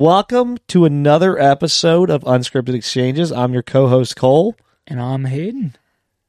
[0.00, 3.32] Welcome to another episode of Unscripted Exchanges.
[3.32, 4.54] I'm your co host, Cole.
[4.86, 5.74] And I'm Hayden.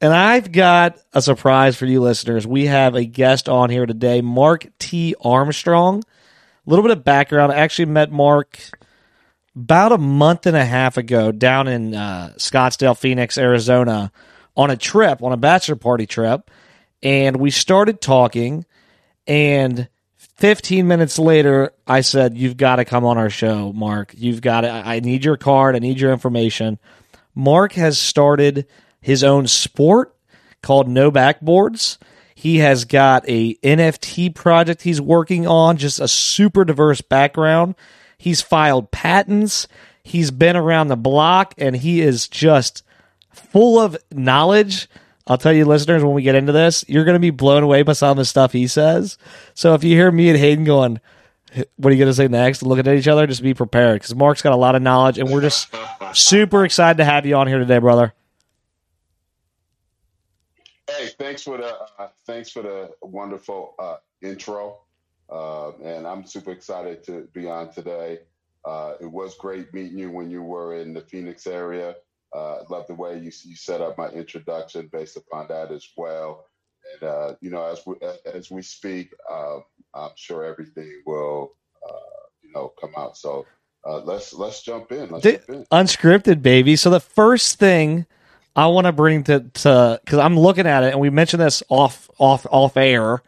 [0.02, 2.48] And I've got a surprise for you listeners.
[2.48, 5.14] We have a guest on here today, Mark T.
[5.24, 6.00] Armstrong.
[6.00, 7.52] A little bit of background.
[7.52, 8.58] I actually met Mark
[9.56, 14.12] about a month and a half ago down in uh, Scottsdale, Phoenix, Arizona,
[14.58, 16.50] on a trip, on a bachelor party trip.
[17.04, 18.66] And we started talking.
[19.28, 19.90] And
[20.40, 24.14] 15 minutes later, I said, You've got to come on our show, Mark.
[24.16, 25.76] You've got to, I need your card.
[25.76, 26.80] I need your information.
[27.36, 28.66] Mark has started
[29.02, 30.16] his own sport
[30.62, 31.98] called No Backboards.
[32.34, 37.76] He has got a NFT project he's working on, just a super diverse background.
[38.18, 39.68] He's filed patents.
[40.04, 42.82] He's been around the block and he is just
[43.30, 44.88] full of knowledge.
[45.30, 47.84] I'll tell you, listeners, when we get into this, you're going to be blown away
[47.84, 49.18] by some of the stuff he says.
[49.54, 51.00] So if you hear me and Hayden going,
[51.78, 52.64] what are you going to say next?
[52.64, 55.30] Looking at each other, just be prepared because Mark's got a lot of knowledge and
[55.30, 55.74] we're just
[56.14, 58.14] super excited to have you on here today, brother.
[60.90, 64.80] Hey, thanks for the uh, thanks for the wonderful uh, intro,
[65.30, 68.22] uh, and I'm super excited to be on today.
[68.66, 71.96] Uh, it was great meeting you when you were in the Phoenix area.
[72.36, 76.46] Uh, love the way you you set up my introduction based upon that as well.
[76.94, 77.96] And uh, you know, as we
[78.32, 79.60] as we speak, uh,
[79.96, 81.54] I'm sure everything will
[81.88, 83.18] uh, you know come out.
[83.18, 83.46] So
[83.86, 85.10] uh, let's let's jump in.
[85.10, 85.66] Let's jump in.
[85.72, 86.76] unscripted, baby.
[86.76, 88.06] So the first thing
[88.56, 91.64] I want to bring to to because I'm looking at it and we mentioned this
[91.70, 93.24] off off off air,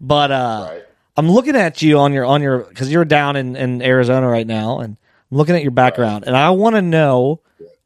[0.00, 0.82] but uh, Right.
[1.16, 4.46] I'm looking at you on your on your because you're down in in Arizona right
[4.46, 4.96] now, and
[5.30, 7.40] I'm looking at your background, and I want to know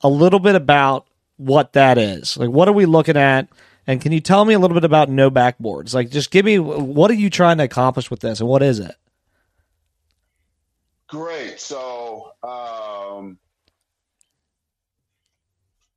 [0.05, 2.36] a little bit about what that is.
[2.36, 3.48] Like, what are we looking at?
[3.86, 5.94] And can you tell me a little bit about no backboards?
[5.94, 8.78] Like, just give me what are you trying to accomplish with this, and what is
[8.78, 8.94] it?
[11.08, 11.61] Great.
[11.61, 13.38] So um,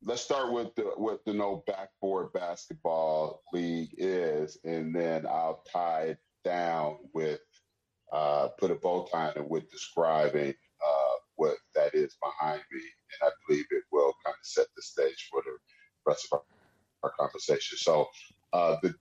[0.04, 6.02] let's start with the what the no backboard basketball league is, and then I'll tie
[6.02, 7.40] it down with
[8.12, 10.54] uh, put a bow tie it with describing
[10.86, 14.82] uh, what that is behind me, and I believe it will kind of set the
[14.82, 15.56] stage for the
[16.06, 17.78] rest of our, our conversation.
[17.78, 18.06] So
[18.52, 18.94] uh, the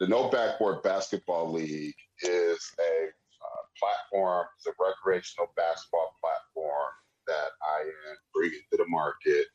[0.00, 3.08] the no backboard basketball league is a
[3.44, 6.92] uh, platform, it's a recreational basketball platform
[7.26, 9.46] that I am bringing to the market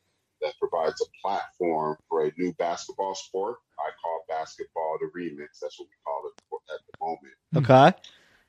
[0.42, 3.58] that provides a platform for a new basketball sport.
[3.80, 5.60] I call basketball the remix.
[5.62, 6.36] That's what we call it
[6.74, 7.34] at the moment.
[7.58, 7.98] Okay.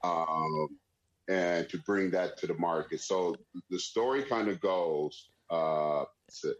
[0.04, 0.78] Um,
[1.28, 3.00] and to bring that to the market.
[3.00, 3.36] So
[3.70, 5.28] the story kind of goes.
[5.50, 6.04] Uh,
[6.42, 6.56] the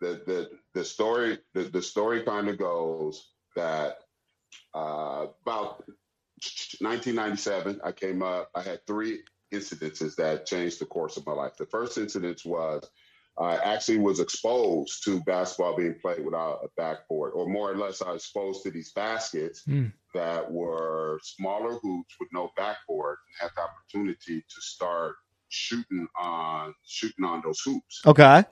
[0.00, 3.98] the the story the, the story kind of goes that
[4.74, 5.84] uh, about
[6.80, 8.50] 1997, I came up.
[8.54, 9.20] I had three
[9.52, 11.56] incidences that changed the course of my life.
[11.56, 12.88] The first incident was
[13.38, 18.02] I actually was exposed to basketball being played without a backboard, or more or less,
[18.02, 19.86] I was exposed to these baskets Hmm.
[20.16, 25.16] That were smaller hoops with no backboard, and had the opportunity to start
[25.48, 28.44] shooting on shooting on those hoops Okay.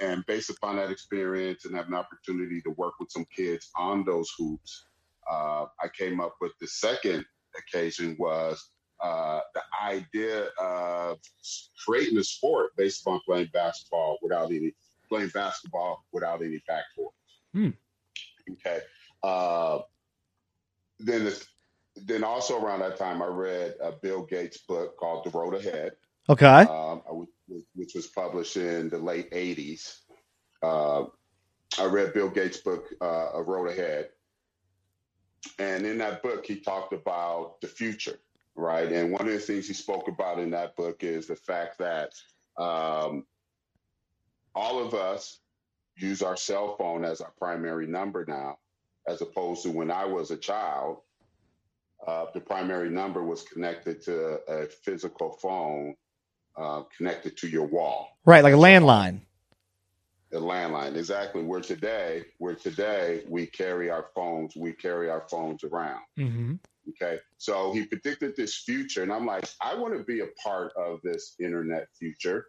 [0.00, 4.04] and based upon that experience and having an opportunity to work with some kids on
[4.04, 4.86] those hoops,
[5.30, 7.24] uh, I came up with the second
[7.58, 8.70] occasion was
[9.02, 11.18] uh, the idea of
[11.84, 14.72] creating a sport based upon playing basketball without any
[15.08, 17.12] playing basketball without any backboard.
[17.52, 17.70] Hmm.
[18.52, 18.80] Okay.
[19.22, 19.80] Uh,
[21.00, 21.46] then this,
[21.96, 25.92] then also around that time, I read a Bill Gates book called The Road Ahead
[26.28, 26.46] Okay.
[26.46, 27.02] um,
[27.74, 30.00] which was published in the late 80s.
[30.62, 31.04] Uh,
[31.78, 34.10] I read Bill Gates' book, uh, A Road Ahead.
[35.58, 38.18] And in that book, he talked about the future,
[38.56, 38.90] right?
[38.92, 42.12] And one of the things he spoke about in that book is the fact that
[42.58, 43.24] um,
[44.54, 45.40] all of us
[45.96, 48.58] use our cell phone as our primary number now,
[49.08, 50.98] as opposed to when I was a child.
[52.06, 55.94] Uh, the primary number was connected to a physical phone
[56.56, 59.20] uh, connected to your wall, Right, like a landline.
[60.30, 60.96] the landline.
[60.96, 61.42] Exactly.
[61.42, 66.02] Where today, where today we carry our phones, we carry our phones around.
[66.18, 66.54] Mm-hmm.
[66.90, 67.18] Okay.
[67.36, 71.00] So he predicted this future, and I'm like, I want to be a part of
[71.02, 72.46] this internet future.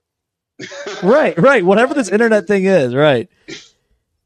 [1.04, 1.63] Right, right.
[1.66, 3.30] Whatever this internet thing is, right.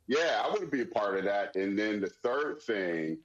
[0.07, 1.55] Yeah, I want to be a part of that.
[1.55, 3.17] And then the third thing,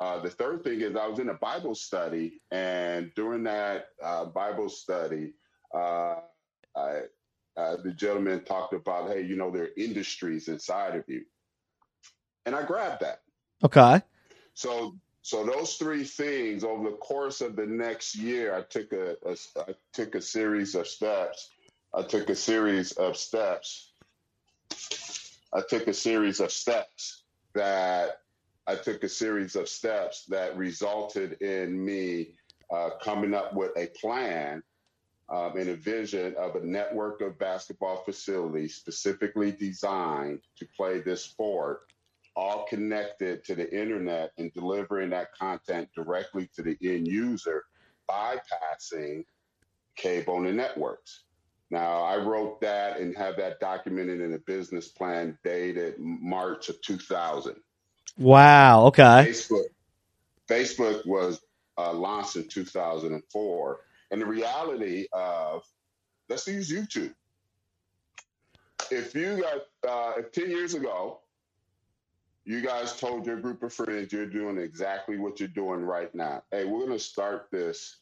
[0.00, 4.26] uh, the third thing is I was in a Bible study, and during that uh,
[4.26, 5.34] Bible study,
[5.74, 6.16] uh,
[6.76, 7.02] I,
[7.56, 11.24] uh, the gentleman talked about, hey, you know, there are industries inside of you,
[12.44, 13.22] and I grabbed that.
[13.64, 14.02] Okay.
[14.54, 19.16] So, So those three things over the course of the next year, I took a,
[19.26, 21.50] a I took a series of steps.
[21.92, 23.90] I took a series of steps.
[25.52, 28.20] I took a series of steps that
[28.66, 32.34] I took a series of steps that resulted in me
[32.72, 34.62] uh, coming up with a plan
[35.28, 41.22] um, and a vision of a network of basketball facilities specifically designed to play this
[41.22, 41.92] sport
[42.36, 47.64] all connected to the internet and delivering that content directly to the end user,
[48.10, 49.24] bypassing
[49.96, 51.24] cable and networks.
[51.70, 56.80] Now, I wrote that and have that documented in a business plan dated March of
[56.82, 57.56] 2000.
[58.18, 58.86] Wow.
[58.86, 59.26] Okay.
[59.28, 59.64] Facebook,
[60.48, 61.40] Facebook was
[61.76, 63.80] uh, launched in 2004,
[64.10, 65.62] and the reality of
[66.28, 67.14] let's use YouTube.
[68.90, 71.20] If you got uh, if 10 years ago
[72.46, 76.44] you guys told your group of friends you're doing exactly what you're doing right now.
[76.52, 77.96] Hey, we're going to start this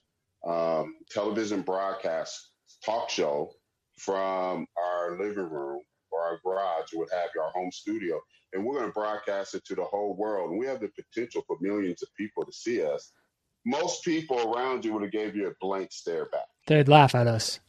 [0.47, 2.51] um, television broadcast
[2.85, 3.51] talk show
[3.99, 5.81] from our living room
[6.11, 8.21] or our garage or what have you, our home studio,
[8.53, 10.51] and we're going to broadcast it to the whole world.
[10.51, 13.13] And we have the potential for millions of people to see us.
[13.67, 16.47] Most people around you would have gave you a blank stare back.
[16.67, 17.61] They'd laugh at us.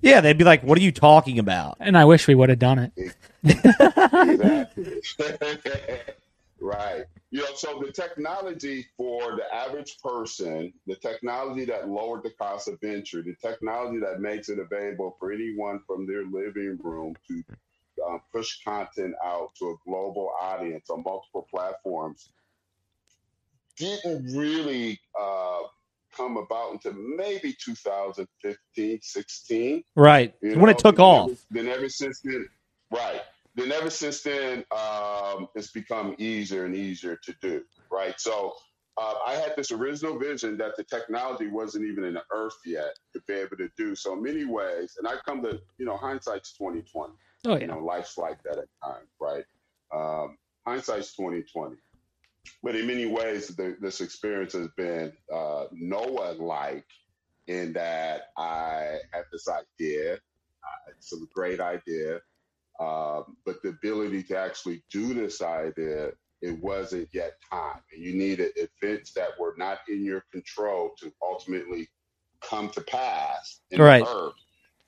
[0.00, 2.58] Yeah, they'd be like, "What are you talking about?" And I wish we would have
[2.58, 3.14] done it.
[3.42, 5.00] Exactly.
[6.64, 7.04] right.
[7.30, 12.68] You know, so the technology for the average person, the technology that lowered the cost
[12.68, 17.44] of entry, the technology that makes it available for anyone from their living room to
[18.06, 22.28] um, push content out to a global audience on multiple platforms
[23.76, 25.60] didn't really uh,
[26.16, 29.84] come about until maybe 2015, 16.
[29.96, 30.34] Right.
[30.40, 31.30] You when know, it took off.
[31.30, 32.46] Ever, then ever since then,
[32.90, 33.22] right.
[33.54, 37.62] Then ever since then, um, it's become easier and easier to do.
[37.90, 38.18] Right.
[38.18, 38.54] So
[38.96, 42.98] uh, I had this original vision that the technology wasn't even in the earth yet
[43.12, 43.94] to be able to do.
[43.94, 47.12] So in many ways, and I come to you know hindsight's 2020.
[47.46, 49.44] Oh You know, life's like that at times, right?
[49.94, 51.76] Um, hindsight's 2020.
[52.62, 56.86] But in many ways, the, this experience has been uh, Noah-like
[57.46, 60.14] in that I had this idea.
[60.14, 62.20] Uh, it's a great idea.
[62.80, 66.10] Um, but the ability to actually do this idea,
[66.42, 67.80] it wasn't yet time.
[67.92, 71.88] And you needed events that were not in your control to ultimately
[72.42, 74.04] come to pass in Right.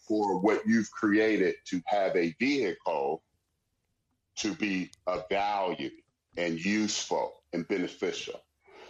[0.09, 3.23] for what you've created to have a vehicle
[4.37, 5.91] to be of value
[6.37, 8.41] and useful and beneficial.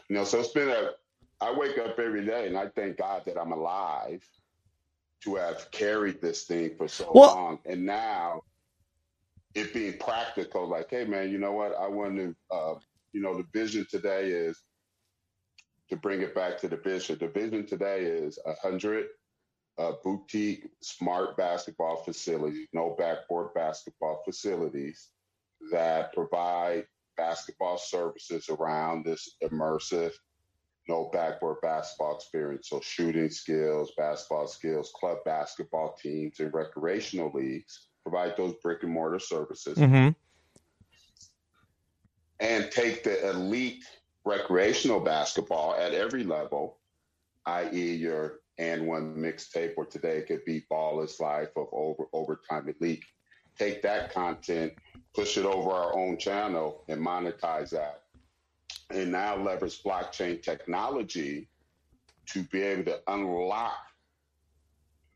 [0.08, 0.90] You know, so it's been a,
[1.40, 4.26] I wake up every day and I thank God that I'm alive
[5.24, 7.58] to have carried this thing for so Well- long.
[7.66, 8.42] And now
[9.56, 11.74] it being practical, like, hey, man, you know what?
[11.74, 12.74] I want to, uh,
[13.12, 14.62] you know, the vision today is
[15.88, 17.16] to bring it back to the vision.
[17.18, 19.06] The vision today is a hundred
[19.78, 25.08] uh, boutique smart basketball facilities, no backboard basketball facilities
[25.72, 26.84] that provide
[27.16, 30.12] basketball services around this immersive
[30.88, 32.68] no backboard basketball experience.
[32.68, 38.92] So shooting skills, basketball skills, club basketball teams, and recreational leagues provide those brick and
[38.92, 40.08] mortar services hmm
[42.38, 43.84] and take the elite
[44.24, 46.78] recreational basketball at every level,
[47.46, 52.74] i.e., your AND1 mixtape, or today it could be Ball is Life of over Overtime
[52.78, 53.04] Elite.
[53.58, 54.74] Take that content,
[55.14, 58.02] push it over our own channel, and monetize that.
[58.90, 61.48] And now leverage blockchain technology
[62.26, 63.78] to be able to unlock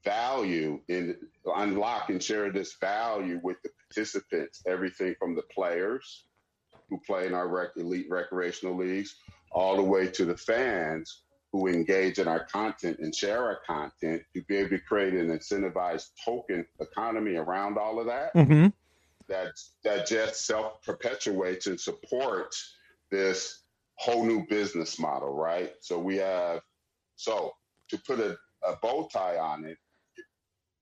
[0.04, 1.16] value in
[1.57, 6.25] unlock and share this value with the participants, everything from the players
[6.88, 9.16] who play in our rec- elite recreational leagues,
[9.52, 14.23] all the way to the fans who engage in our content and share our content
[14.35, 18.69] to be able to create an incentivized token economy around all of that hmm
[19.28, 19.52] that
[19.85, 22.75] that just self perpetuates and supports
[23.11, 23.62] this
[23.95, 25.73] whole new business model, right?
[25.80, 26.61] So we have
[27.16, 27.52] so
[27.90, 29.78] to put a, a bow tie on it,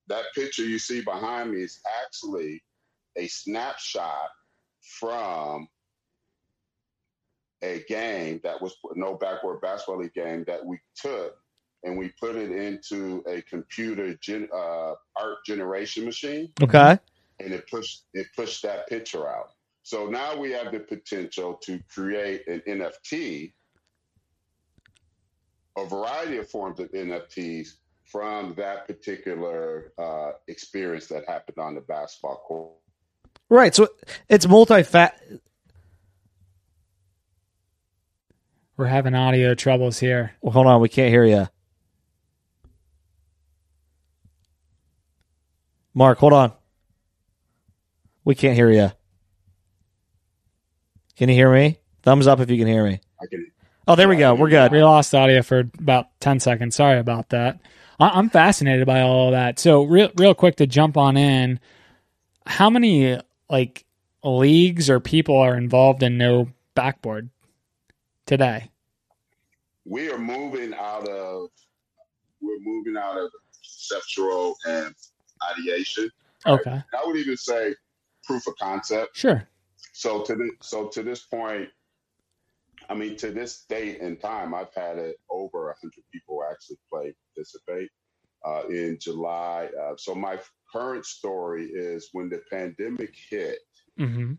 [0.08, 2.62] that picture you see behind me is actually
[3.16, 4.30] a snapshot
[4.80, 5.68] from
[7.62, 11.36] a game that was no backboard basketball league game that we took
[11.84, 16.98] and we put it into a computer gen, uh, art generation machine Okay.
[17.40, 19.50] and it pushed it pushed that picture out.
[19.82, 23.52] So now we have the potential to create an NFT,
[25.76, 27.68] a variety of forms of NFTs
[28.10, 32.72] from that particular uh, experience that happened on the basketball court.
[33.50, 33.74] Right.
[33.74, 33.88] So
[34.28, 34.82] it's multi
[38.76, 40.36] We're having audio troubles here.
[40.40, 41.48] Well, hold on, we can't hear you.
[45.94, 46.52] Mark, hold on.
[48.24, 48.92] We can't hear you.
[51.16, 51.80] Can you hear me?
[52.02, 53.00] Thumbs up if you can hear me.
[53.20, 53.50] I can.
[53.88, 54.34] Oh, there we go.
[54.34, 54.70] We're good.
[54.70, 56.76] We lost audio for about 10 seconds.
[56.76, 57.58] Sorry about that.
[58.00, 59.58] I- I'm fascinated by all of that.
[59.58, 61.60] So, real, real quick to jump on in,
[62.46, 63.84] how many like
[64.22, 67.30] leagues or people are involved in no backboard
[68.26, 68.70] today?
[69.84, 71.48] We are moving out of.
[72.40, 73.30] We're moving out of
[73.62, 74.94] conceptual and
[75.58, 76.08] ideation.
[76.46, 76.82] Okay.
[76.94, 77.74] I would even say
[78.24, 79.16] proof of concept.
[79.16, 79.48] Sure.
[79.92, 81.68] So to this, so to this point,
[82.88, 87.14] I mean, to this date and time, I've had it over hundred people actually play
[87.34, 87.90] participate
[88.44, 89.68] uh, in July.
[89.80, 90.38] Uh, so my
[90.72, 93.58] current story is when the pandemic hit
[93.98, 94.34] hmm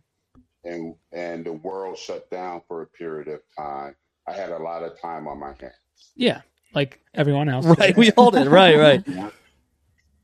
[0.65, 3.95] and and the world shut down for a period of time.
[4.27, 5.73] I had a lot of time on my hands.
[6.15, 6.41] Yeah.
[6.73, 7.65] Like everyone else.
[7.65, 8.47] Right, we hold it.
[8.47, 9.03] Right, right.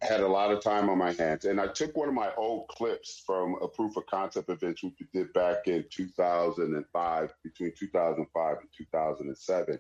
[0.02, 2.68] Had a lot of time on my hands, and I took one of my old
[2.68, 8.70] clips from a proof of concept event we did back in 2005, between 2005 and
[8.78, 9.80] 2007.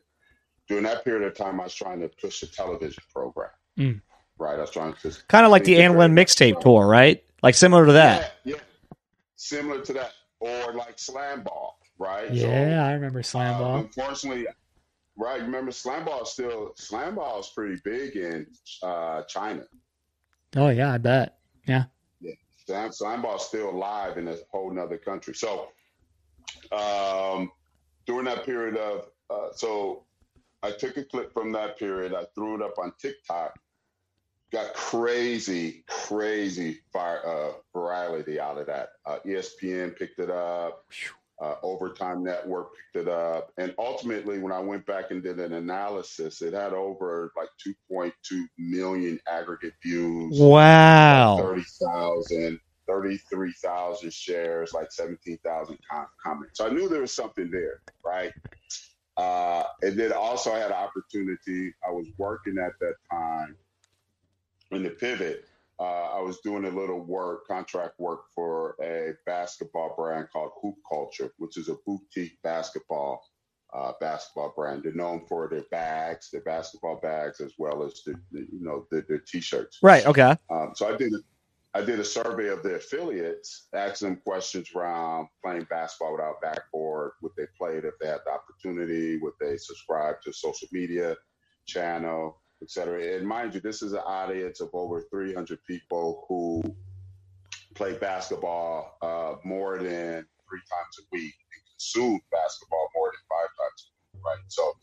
[0.68, 3.50] During that period of time, I was trying to push a television program.
[3.78, 4.02] Mm.
[4.38, 7.24] Right, I was trying to Kind of like the AND1 mixtape tour, right?
[7.44, 8.36] Like similar to that.
[8.44, 8.96] Yeah, yeah,
[9.36, 12.28] similar to that, or like slam ball, right?
[12.30, 13.78] So, Yeah, I remember slam uh, ball.
[13.78, 14.48] unfortunately,
[15.18, 15.42] right?
[15.42, 18.48] Remember, slam ball is still slam ball is pretty big in
[18.84, 19.64] uh, China.
[20.56, 21.38] Oh, yeah, I bet.
[22.66, 25.36] Slam, slam ball is still alive in a whole nother country.
[25.36, 25.68] So,
[26.72, 27.52] um,
[28.06, 30.04] during that period of, uh, so
[30.64, 32.14] I took a clip from that period.
[32.14, 33.60] I threw it up on TikTok.
[34.52, 38.90] Got crazy, crazy fire, uh, virality out of that.
[39.06, 40.86] Uh, ESPN picked it up.
[41.42, 43.51] Uh, Overtime Network picked it up.
[43.58, 47.50] And ultimately, when I went back and did an analysis, it had over like
[47.92, 48.13] 2.2
[48.58, 50.39] million aggregate views.
[50.39, 51.38] Wow.
[51.38, 56.58] 30,000, 33,000 shares, like 17,000 com- comments.
[56.58, 58.32] So I knew there was something there, right?
[59.18, 61.74] Uh, and then also I had an opportunity.
[61.88, 63.56] I was working at that time
[64.72, 65.46] in the pivot.
[65.79, 70.75] Uh, I was doing a little work, contract work for a basketball brand called Hoop
[70.89, 73.22] Culture, which is a boutique basketball
[73.74, 74.84] uh, basketball brand.
[74.84, 78.88] They're known for their bags, their basketball bags, as well as the, the you know
[78.89, 79.79] the, their t-shirts.
[79.82, 80.36] Right, okay.
[80.50, 81.20] Um, so I did a,
[81.74, 87.12] I did a survey of the affiliates, asked them questions around playing basketball without backboard,
[87.22, 91.17] would they play it if they had the opportunity, would they subscribe to social media
[91.65, 93.18] channel, et cetera.
[93.18, 96.64] And mind you, this is an audience of over 300 people who
[97.74, 103.50] play basketball uh, more than three times a week and consume basketball more than five
[103.60, 104.44] times a week, right?
[104.48, 104.74] So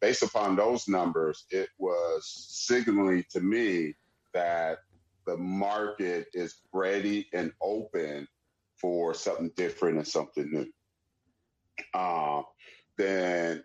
[0.00, 3.94] based upon those numbers, it was signaling to me
[4.34, 4.78] that
[5.26, 8.28] the market is ready and open
[8.78, 11.98] for something different and something new.
[11.98, 12.44] Um,
[12.98, 13.64] then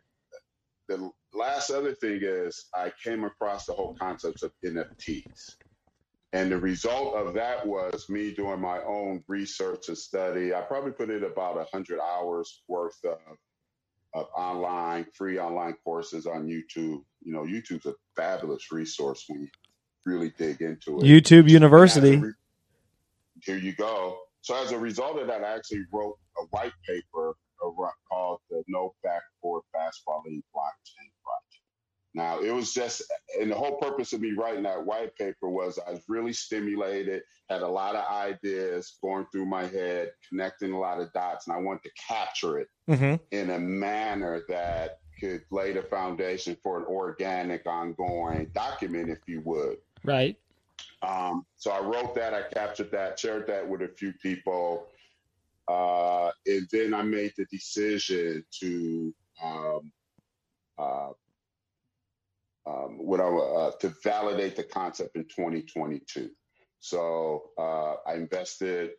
[0.88, 5.56] the last other thing is I came across the whole concept of NFTs.
[6.34, 10.54] And the result of that was me doing my own research and study.
[10.54, 13.18] I probably put in about 100 hours worth of,
[14.14, 17.04] of online, free online courses on YouTube.
[17.22, 19.48] You know, YouTube's a fabulous resource when you
[20.06, 21.06] really dig into it.
[21.06, 22.18] YouTube And as a University.
[22.18, 22.34] re-
[23.44, 24.18] here you go.
[24.42, 27.36] So as a result of that, I actually wrote a white paper
[28.10, 30.99] called the No Backboard Basketball League Blockchain.
[32.16, 33.04] Now it was just,
[33.40, 37.22] and the whole purpose of me writing that white paper was I was really stimulated,
[37.50, 41.56] had a lot of ideas going through my head, connecting a lot of dots, and
[41.56, 46.80] I wanted to capture it hmm in a manner that could lay the foundation for
[46.80, 49.78] an organic, ongoing document, if you would.
[50.04, 50.38] Right.
[51.02, 54.88] Um, so I wrote that, I captured that, shared that with a few people,
[55.68, 59.14] uh, and then I made the decision to
[59.44, 59.92] um,
[60.78, 61.10] uh,
[62.70, 66.30] um, what I, uh, to validate the concept in 2022.
[66.80, 68.92] So uh, I invested.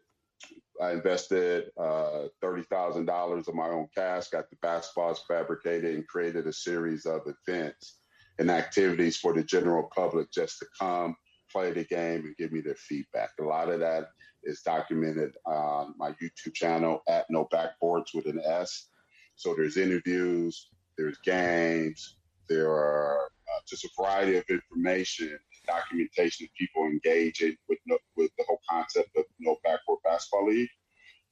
[0.82, 6.08] I invested uh, thirty thousand dollars of my own cash, got the basketballs fabricated, and
[6.08, 7.98] created a series of events
[8.38, 11.14] and activities for the general public just to come
[11.52, 13.30] play the game and give me their feedback.
[13.38, 14.08] A lot of that
[14.44, 18.88] is documented on my YouTube channel at No Backboards with an S.
[19.36, 22.16] So there's interviews, there's games,
[22.48, 23.30] there are
[23.70, 29.10] just a variety of information, documentation of people engaging with no, with the whole concept
[29.16, 30.68] of No Backboard Basketball League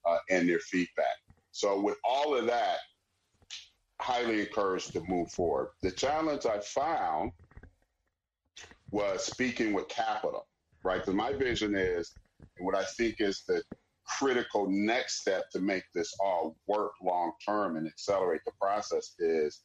[0.06, 1.16] uh, and their feedback.
[1.50, 2.78] So with all of that,
[4.00, 5.70] highly encouraged to move forward.
[5.82, 7.32] The challenge I found
[8.90, 10.46] was speaking with capital,
[10.84, 11.00] right?
[11.00, 12.14] Because my vision is,
[12.56, 13.62] and what I think is the
[14.06, 19.62] critical next step to make this all work long term and accelerate the process is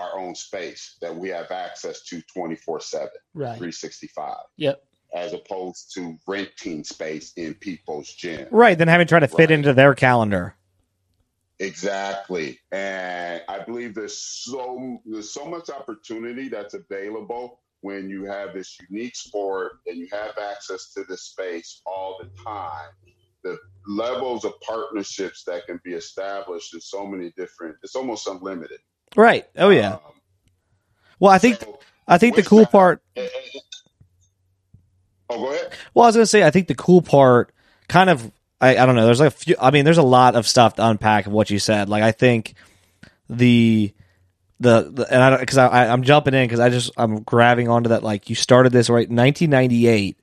[0.00, 3.58] our own space that we have access to 24 7, Right.
[3.58, 4.82] 365, Yep.
[5.14, 8.48] as opposed to renting space in people's gym.
[8.50, 8.76] Right.
[8.78, 9.50] Then having to try to fit Right.
[9.52, 10.56] into their calendar.
[11.58, 12.58] Exactly.
[12.72, 18.78] And I believe there's so there's so much opportunity that's available when you have this
[18.90, 22.90] unique sport and you have access to this space all the time.
[23.44, 28.80] The levels of partnerships that can be established in so many different it's almost unlimited.
[29.16, 29.46] Right.
[29.56, 29.94] Oh yeah.
[29.94, 29.98] Um,
[31.18, 33.02] Well, I think so- I think the cool that- part.
[35.28, 35.72] oh, go ahead.
[35.94, 37.52] Well, I was gonna say I think the cool part,
[37.88, 39.06] kind of, I, I don't know.
[39.06, 39.56] There's like a few.
[39.60, 41.88] I mean, there's a lot of stuff to unpack of what you said.
[41.88, 42.54] Like I think
[43.28, 43.92] the
[44.58, 47.68] the, the and I because I, I I'm jumping in because I just I'm grabbing
[47.68, 48.02] onto that.
[48.02, 50.18] Like you started this right 1998,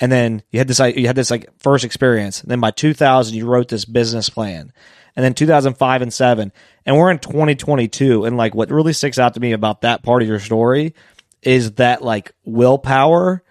[0.00, 2.40] and then you had this you had this like first experience.
[2.40, 4.72] And then by 2000, you wrote this business plan,
[5.14, 6.52] and then 2005 and seven,
[6.86, 8.24] and we're in 2022.
[8.24, 10.94] And like what really sticks out to me about that part of your story
[11.42, 13.42] is that like willpower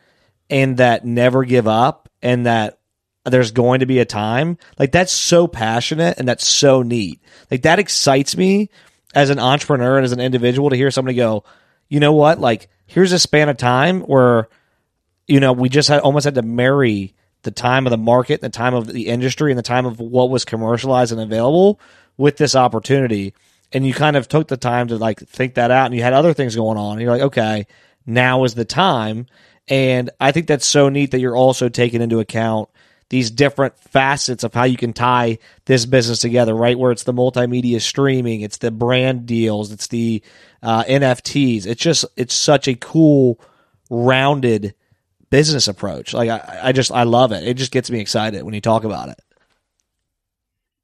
[0.49, 2.79] and that never give up and that
[3.25, 4.57] there's going to be a time.
[4.79, 7.21] Like that's so passionate and that's so neat.
[7.49, 8.69] Like that excites me
[9.13, 11.43] as an entrepreneur and as an individual to hear somebody go
[11.91, 12.39] you know what?
[12.39, 14.47] Like here's a span of time where
[15.27, 18.49] you know we just had almost had to marry the time of the market the
[18.49, 21.79] time of the industry and the time of what was commercialized and available
[22.17, 23.33] with this opportunity.
[23.73, 26.13] And you kind of took the time to like think that out and you had
[26.13, 27.67] other things going on and you're like okay
[28.05, 29.27] now is the time.
[29.67, 32.69] And i think that's so neat that you're also taking into account
[33.09, 36.79] these different facets of how you can tie this business together right?
[36.79, 40.23] Where it's the multimedia streaming it's the brand deals it's the
[40.63, 43.39] uh, nfts it's just it's such a cool
[43.89, 44.73] rounded
[45.31, 48.53] business approach like I, I just i love it it just gets me excited when
[48.53, 49.19] you talk about it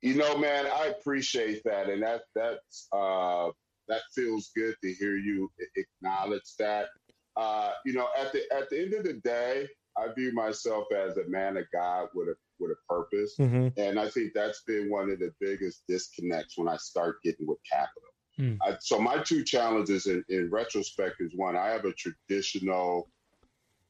[0.01, 3.49] You know, man, I appreciate that, and that that's uh,
[3.89, 6.87] that feels good to hear you acknowledge that.
[7.35, 11.17] Uh, you know, at the at the end of the day, I view myself as
[11.17, 13.69] a man of God with a with a purpose, mm-hmm.
[13.79, 17.59] and I think that's been one of the biggest disconnects when I start getting with
[17.71, 18.09] capital.
[18.37, 18.55] Hmm.
[18.61, 23.09] I, so my two challenges in, in retrospect is one, I have a traditional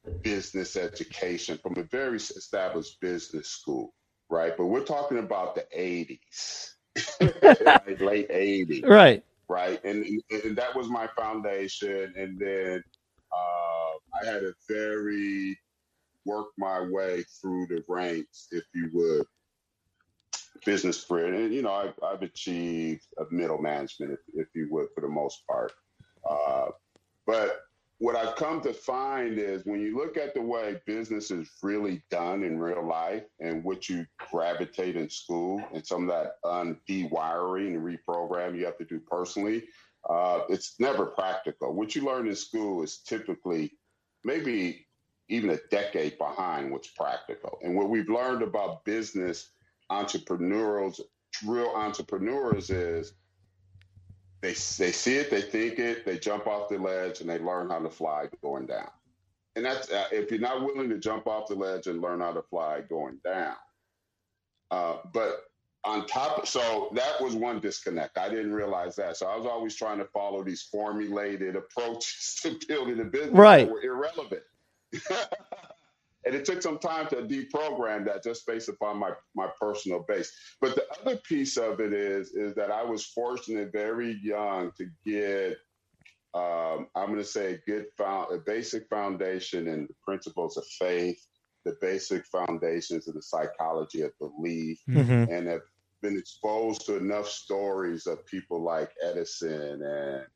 [0.08, 3.94] business education from a very established business school,
[4.30, 4.56] right?
[4.56, 6.70] But we're talking about the 80s,
[7.86, 9.82] like late 80s, right right?
[9.84, 12.12] And, and, and that was my foundation.
[12.16, 12.82] And then
[13.32, 15.58] uh, I had a very
[16.24, 19.26] work my way through the ranks, if you would,
[20.64, 21.32] business career.
[21.32, 25.08] And, you know, I've, I've achieved a middle management, if, if you would, for the
[25.08, 25.72] most part.
[26.28, 26.66] Uh,
[27.26, 27.60] but
[27.98, 32.02] what I've come to find is when you look at the way business is really
[32.10, 37.74] done in real life and what you gravitate in school and some of that un-dewiring
[37.74, 39.64] and reprogram you have to do personally,
[40.08, 41.74] uh, it's never practical.
[41.74, 43.72] What you learn in school is typically
[44.24, 44.86] maybe
[45.28, 47.58] even a decade behind what's practical.
[47.62, 49.50] And what we've learned about business
[49.90, 51.00] entrepreneurs,
[51.44, 53.14] real entrepreneurs, is
[54.42, 57.70] they they see it, they think it, they jump off the ledge, and they learn
[57.70, 58.90] how to fly going down.
[59.56, 62.32] And that's uh, if you're not willing to jump off the ledge and learn how
[62.32, 63.56] to fly going down.
[64.70, 65.44] Uh, but
[65.84, 68.18] on top, so that was one disconnect.
[68.18, 69.16] I didn't realize that.
[69.16, 73.66] So I was always trying to follow these formulated approaches to building a business Right.
[73.66, 74.42] that were irrelevant.
[76.28, 80.30] and it took some time to deprogram that just based upon my my personal base.
[80.60, 84.86] But the other piece of it is is that I was fortunate very young to
[85.06, 85.56] get
[86.34, 90.66] um, I'm going to say a good found, a basic foundation in the principles of
[90.78, 91.26] faith,
[91.64, 95.32] the basic foundations of the psychology of belief, mm-hmm.
[95.32, 95.62] and have
[96.02, 100.26] been exposed to enough stories of people like Edison and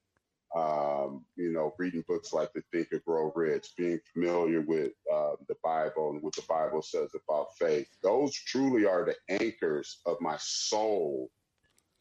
[1.63, 6.11] know, reading books like The Think and Grow Rich, being familiar with uh, the Bible
[6.11, 7.89] and what the Bible says about faith.
[8.03, 11.31] Those truly are the anchors of my soul.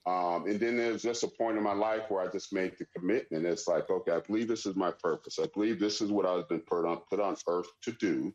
[0.08, 2.86] Um, and then there's just a point in my life where I just made the
[2.98, 3.46] commitment.
[3.46, 5.38] It's like, okay, I believe this is my purpose.
[5.40, 8.34] I believe this is what I've been put on, put on earth to do.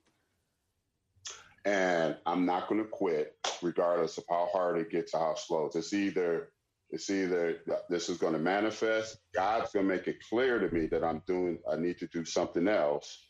[1.64, 5.68] And I'm not going to quit, regardless of how hard it gets or how slow.
[5.74, 6.52] It's either
[6.90, 10.86] it's either this is going to manifest, God's going to make it clear to me
[10.86, 13.26] that I'm doing, I need to do something else,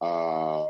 [0.00, 0.64] uh,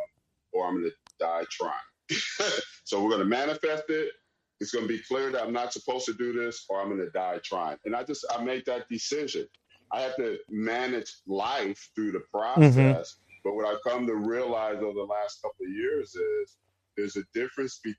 [0.52, 1.72] or I'm going to die trying.
[2.84, 4.12] so we're going to manifest it,
[4.60, 7.00] it's going to be clear that I'm not supposed to do this or I'm going
[7.00, 7.78] to die trying.
[7.84, 9.46] And I just, I made that decision.
[9.92, 12.76] I have to manage life through the process.
[12.76, 13.00] Mm-hmm.
[13.42, 16.56] But what I've come to realize over the last couple of years is
[16.96, 17.80] there's a difference.
[17.82, 17.94] Be-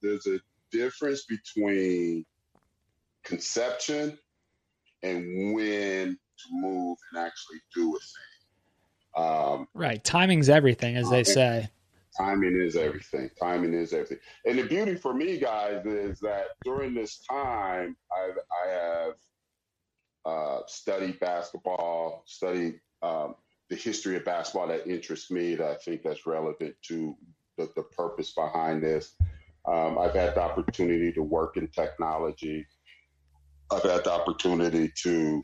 [0.00, 0.38] there's a
[0.70, 2.24] difference between
[3.26, 4.18] conception
[5.02, 9.24] and when to move and actually do a thing.
[9.24, 11.68] Um, right, timing's everything, as they say.
[12.16, 13.30] Timing is everything.
[13.38, 14.18] Timing is everything.
[14.46, 19.12] And the beauty for me, guys, is that during this time, I've, I have
[20.24, 23.34] uh, studied basketball, studied um,
[23.68, 27.16] the history of basketball that interests me, that I think that's relevant to
[27.58, 29.14] the, the purpose behind this.
[29.66, 32.66] Um, I've had the opportunity to work in technology.
[33.70, 35.42] I've had the opportunity to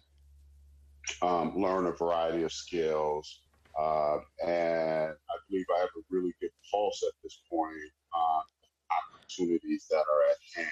[1.23, 3.41] um, learn a variety of skills.
[3.79, 7.75] Uh, and I believe I have a really good pulse at this point
[8.15, 8.43] on
[8.91, 10.69] opportunities that are at hand.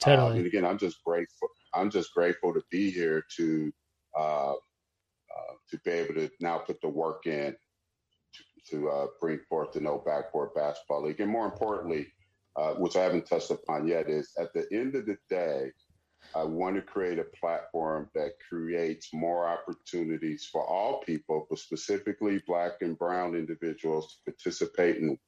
[0.00, 0.30] Totally.
[0.30, 1.48] Uh, and again, I'm just grateful.
[1.74, 3.72] I'm just grateful to be here to
[4.18, 7.54] uh, uh, to be able to now put the work in
[8.34, 12.08] to, to uh, bring forth the No Backboard Basketball League, and more importantly,
[12.56, 15.70] uh, which I haven't touched upon yet, is at the end of the day,
[16.36, 22.42] I want to create a platform that creates more opportunities for all people, but specifically
[22.46, 25.18] Black and Brown individuals to participate in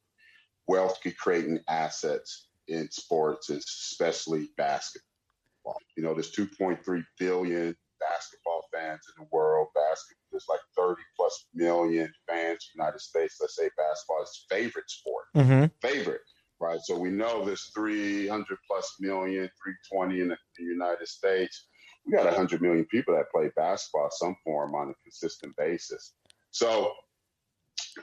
[0.67, 5.79] wealth creating assets in sports, especially basketball.
[5.97, 9.69] You know, there's 2.3 billion basketball fans in the world.
[9.75, 13.39] Basketball, there's like 30 plus million fans in the United States.
[13.41, 15.65] Let's say basketball is favorite sport, mm-hmm.
[15.81, 16.21] favorite,
[16.61, 16.81] right?
[16.83, 21.67] So we know there's 300 plus million, 320 in the, United States.
[22.05, 26.15] We got 100 million people that play basketball some form on a consistent basis.
[26.51, 26.93] So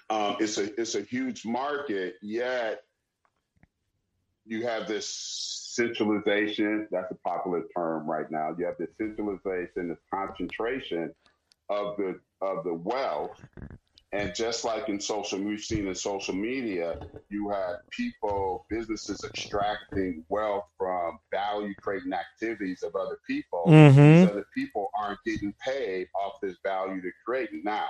[0.09, 2.15] um, it's a it's a huge market.
[2.21, 2.81] Yet
[4.45, 6.87] you have this centralization.
[6.91, 8.55] That's a popular term right now.
[8.57, 11.13] You have the centralization, the concentration
[11.69, 13.41] of the of the wealth.
[14.15, 16.99] And just like in social, we've seen in social media,
[17.29, 23.65] you have people, businesses extracting wealth from value creating activities of other people.
[23.67, 24.29] Mm-hmm.
[24.29, 27.87] So that people aren't getting paid off this value they're creating now.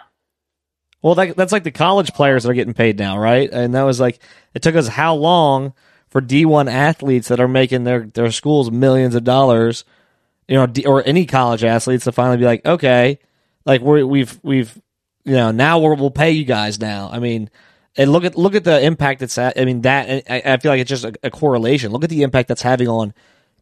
[1.03, 3.47] Well, that, that's like the college players that are getting paid now, right?
[3.51, 4.19] And that was like,
[4.55, 5.73] it took us how long
[6.09, 9.85] for D1 athletes that are making their, their schools millions of dollars,
[10.47, 13.19] you know, or any college athletes to finally be like, okay,
[13.65, 14.79] like we we've we've
[15.25, 17.09] you know now we will pay you guys now.
[17.11, 17.49] I mean,
[17.97, 19.37] and look at look at the impact that's.
[19.37, 21.91] I mean that I, I feel like it's just a, a correlation.
[21.91, 23.13] Look at the impact that's having on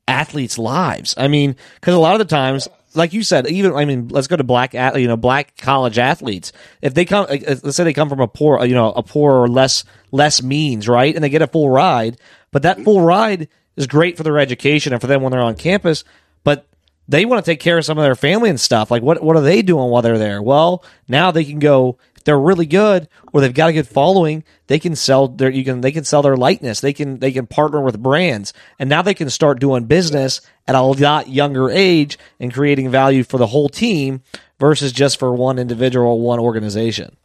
[0.08, 1.16] athletes' lives.
[1.18, 4.28] I mean, because a lot of the times like you said, even I mean, let's
[4.28, 6.52] go to black, you know, black college athletes.
[6.82, 9.34] If they come, uh, let's say they come from a poor, you know, a poor
[9.34, 12.18] or less less means, right, and they get a full ride,
[12.52, 15.56] but that full ride is great for their education and for them when they're on
[15.56, 16.04] campus.
[16.44, 16.68] But
[17.08, 18.92] they want to take care of some of their family and stuff.
[18.92, 20.42] Like, what what are they doing while they're there?
[20.42, 21.98] Well, now they can go.
[22.16, 24.46] If they're really good, or they've got a good following.
[24.68, 26.80] They can sell their you can they can sell their likeness.
[26.80, 30.76] They can they can partner with brands, and now they can start doing business at
[30.76, 34.22] a lot younger age and creating value for the whole team
[34.58, 37.18] versus just for one individual, or one organization.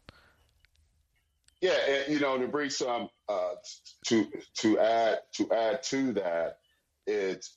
[1.61, 3.55] Yeah, and, you know, to bring some uh,
[4.07, 4.27] to
[4.59, 6.59] to add to add to that,
[7.07, 7.57] it's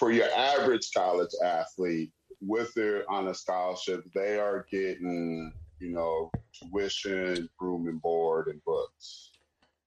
[0.00, 2.10] for your average college athlete
[2.40, 8.64] with their on a scholarship, they are getting you know tuition, room and board, and
[8.64, 9.32] books,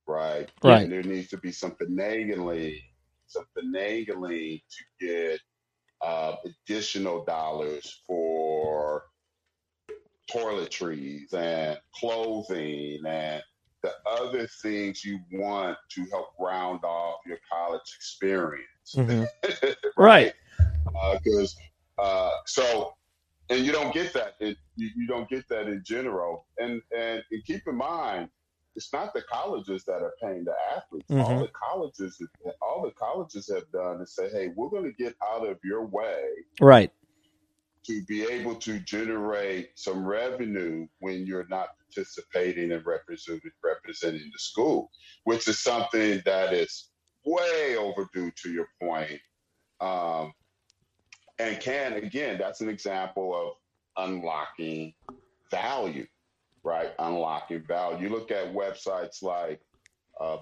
[0.07, 0.51] right?
[0.63, 0.83] Right.
[0.83, 2.79] And there needs to be some finagling,
[3.25, 5.39] some finagling to get
[6.01, 9.05] uh, additional dollars for
[10.31, 13.41] toiletries and clothing and
[13.83, 18.95] the other things you want to help round off your college experience.
[18.95, 19.23] Mm-hmm.
[19.97, 20.33] right.
[21.23, 21.55] Because
[21.99, 22.93] uh, uh, so,
[23.49, 24.35] and you don't get that.
[24.39, 26.47] It, you, you, don't get that in general.
[26.57, 28.29] And, and, and keep in mind,
[28.75, 31.09] it's not the colleges that are paying the athletes.
[31.09, 31.21] Mm-hmm.
[31.21, 32.21] All the colleges,
[32.61, 35.85] all the colleges have done is say, "Hey, we're going to get out of your
[35.85, 36.23] way."
[36.59, 36.91] Right
[37.85, 44.39] to be able to generate some revenue when you're not participating and representing representing the
[44.39, 44.89] school,
[45.23, 46.89] which is something that is
[47.25, 49.19] way overdue to your point.
[49.81, 50.33] Um,
[51.39, 54.93] and can again, that's an example of unlocking
[55.51, 56.07] value,
[56.63, 56.91] right?
[56.99, 58.07] Unlocking value.
[58.07, 59.61] You look at websites like
[60.19, 60.37] uh,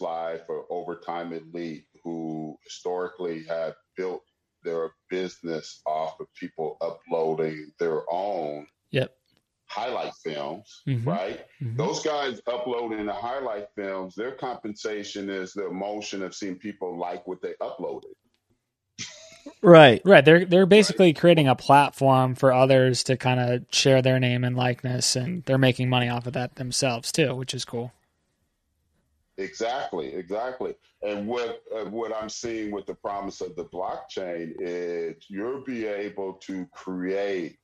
[0.00, 4.22] Life or Overtime Elite, who historically have built
[4.64, 9.17] their business off of people uploading their own yep.
[9.68, 11.06] Highlight films, Mhm.
[11.06, 11.46] right?
[11.60, 11.76] Mhm.
[11.76, 17.26] Those guys uploading the highlight films, their compensation is the emotion of seeing people like
[17.26, 18.14] what they uploaded.
[19.62, 20.02] Right.
[20.04, 20.24] Right.
[20.24, 24.56] They're they're basically creating a platform for others to kind of share their name and
[24.56, 27.92] likeness, and they're making money off of that themselves too, which is cool.
[29.38, 30.74] Exactly, exactly.
[31.02, 35.86] And what uh, what I'm seeing with the promise of the blockchain is you'll be
[35.86, 37.58] able to create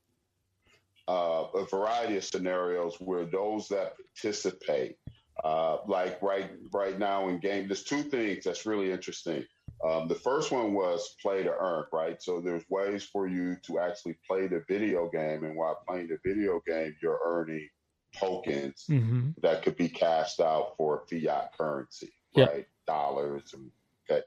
[1.08, 4.96] uh, a variety of scenarios where those that participate,
[5.44, 9.44] uh, like right right now in game, there's two things that's really interesting.
[9.84, 12.22] Um, the first one was play to earn, right?
[12.22, 16.18] So there's ways for you to actually play the video game, and while playing the
[16.24, 17.68] video game, you're earning
[18.16, 19.30] tokens Mm-hmm.
[19.42, 22.44] that could be cashed out for fiat currency, Yeah.
[22.46, 22.66] right?
[22.86, 23.52] Dollars.
[23.52, 23.70] And,
[24.08, 24.22] okay.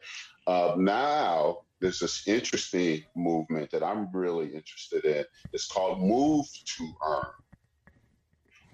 [0.46, 5.26] Uh, now there's this interesting movement that I'm really interested in.
[5.54, 6.46] It's called Move
[6.78, 7.24] to Earn.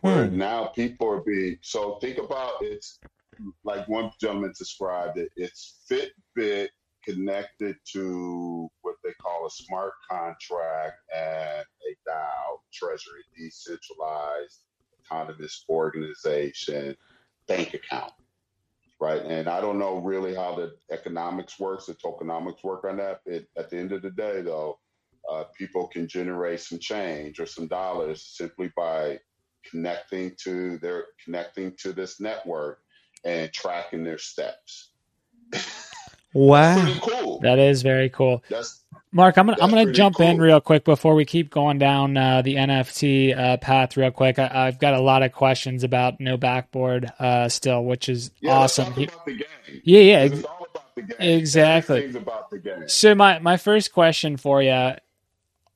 [0.02, 0.38] Where Hmm.
[0.38, 3.02] now people are being so think about it's
[3.64, 5.32] like one gentleman described it.
[5.36, 6.70] It's Fitbit
[7.06, 14.64] connected to what they call a smart contract and a DAO, Treasury, decentralized
[15.12, 16.96] autonomous organization
[17.48, 18.14] bank account,
[19.04, 19.22] right?
[19.22, 23.20] And I don't know really how the economics works, the tokenomics work on that.
[23.26, 24.80] It, at the end of the day, though,
[25.30, 29.20] uh, people can generate some change or some dollars simply by
[29.70, 32.80] connecting to their connecting to this network
[33.26, 34.92] and tracking their steps.
[36.36, 36.82] Wow.
[36.82, 37.40] Pretty cool.
[37.42, 38.44] That is very cool.
[38.50, 38.83] That's
[39.16, 42.42] Mark, I'm gonna I'm gonna jump in real quick before we keep going down uh,
[42.42, 44.40] the NFT uh, path real quick.
[44.40, 48.54] I, I've got a lot of questions about no backboard uh, still, which is yeah.
[48.54, 48.92] awesome.
[48.94, 49.82] talk about the game.
[49.84, 51.40] Yeah, yeah, ex- It's all about the game.
[51.40, 52.16] exactly.
[52.16, 52.88] About the game.
[52.88, 54.94] So my my first question for you,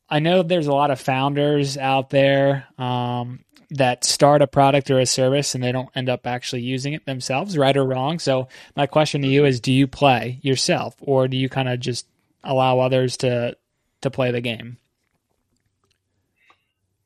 [0.10, 5.00] I know there's a lot of founders out there um, that start a product or
[5.00, 8.17] a service and they don't end up actually using it themselves, right or wrong.
[8.17, 11.80] So my question to you is, do you play yourself, or do you kind of
[11.80, 12.08] just
[12.43, 13.56] allow others to
[14.02, 14.78] to play the game?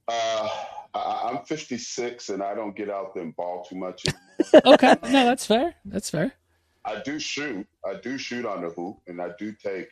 [0.07, 0.49] Uh,
[0.93, 4.03] I, I'm 56 and I don't get out there and ball too much.
[4.05, 4.21] anymore.
[4.73, 5.75] Okay, no, that's fair.
[5.85, 6.33] That's fair.
[6.83, 7.67] I do shoot.
[7.85, 9.87] I do shoot on the hoop and I do take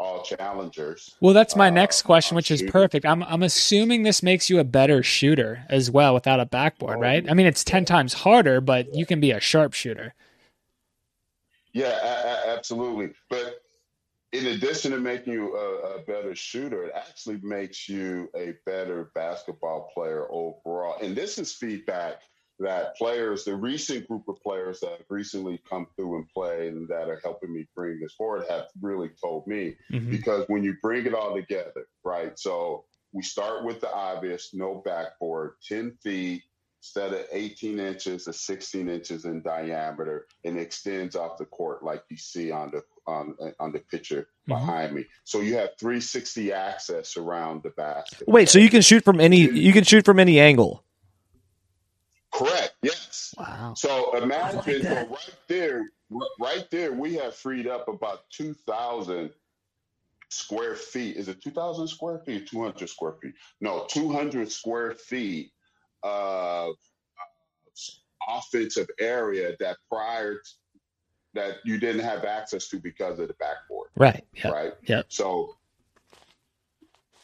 [0.00, 1.14] all challengers.
[1.20, 3.06] Well, that's my Uh, next question, which is perfect.
[3.06, 7.00] I'm I'm assuming this makes you a better shooter as well without a backboard, Oh,
[7.00, 7.24] right?
[7.30, 10.12] I mean, it's ten times harder, but you can be a sharpshooter.
[11.72, 13.14] Yeah, a- a- absolutely.
[13.30, 13.60] But
[14.34, 19.12] in addition to making you a, a better shooter, it actually makes you a better
[19.14, 20.96] basketball player overall.
[21.00, 22.20] And this is feedback
[22.58, 26.88] that players, the recent group of players that have recently come through and played and
[26.88, 30.10] that are helping me bring this forward have really told me Mhm.
[30.10, 32.36] because when you bring it all together, right?
[32.36, 36.42] So we start with the obvious, no backboard, 10 feet
[36.84, 42.04] instead of 18 inches or 16 inches in diameter and extends off the court like
[42.10, 44.48] you see on the on on the picture Mhm.
[44.48, 45.06] behind me.
[45.24, 48.28] So you have 360 access around the basket.
[48.28, 50.82] Wait, so you can shoot from any you can shoot from any angle.
[52.30, 52.74] correct?
[52.82, 53.32] Yes.
[53.38, 53.74] Wow.
[53.76, 55.82] So imagine, like so right there,
[56.40, 59.32] right there, we have freed up about 2,000
[60.30, 61.16] square feet.
[61.16, 63.34] Is it 2,000 square feet 200 square feet?
[63.60, 65.52] No, 200 square feet
[66.04, 66.76] of
[68.28, 70.40] offensive area that prior t-
[71.34, 74.24] that you didn't have access to because of the backboard, Right.
[74.34, 74.50] Yeah.
[74.50, 74.72] right?
[74.84, 75.06] Yep.
[75.08, 75.56] So,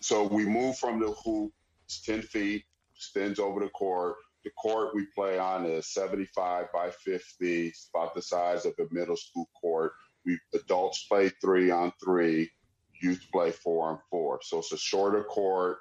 [0.01, 1.53] so we move from the hoop,
[1.85, 2.64] it's 10 feet,
[2.97, 4.16] extends over the court.
[4.45, 7.69] The court we play on is 75 by 50.
[7.69, 9.93] It's about the size of a middle school court.
[10.27, 12.51] We adults play three on three,
[13.01, 14.40] youth play four on four.
[14.43, 15.79] So it's a shorter court,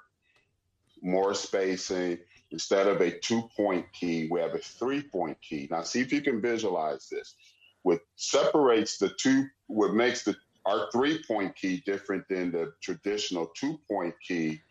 [1.02, 2.20] more spacing.
[2.52, 5.68] Instead of a two point key, we have a three point key.
[5.70, 7.36] Now, see if you can visualize this.
[7.84, 10.36] What separates the two, what makes the
[10.66, 14.62] our three point key different than the traditional two point key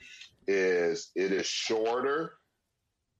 [0.47, 2.35] is it is shorter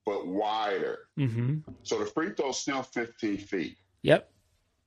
[0.05, 1.01] but wider.
[1.19, 1.59] Mm-hmm.
[1.83, 4.31] So the free throw is still 15 feet, Yep.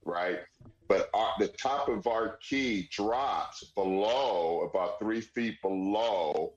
[0.04, 0.40] right?
[0.88, 6.54] But our, the top of our key drops below about three feet below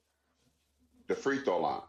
[1.08, 1.82] the free throw line.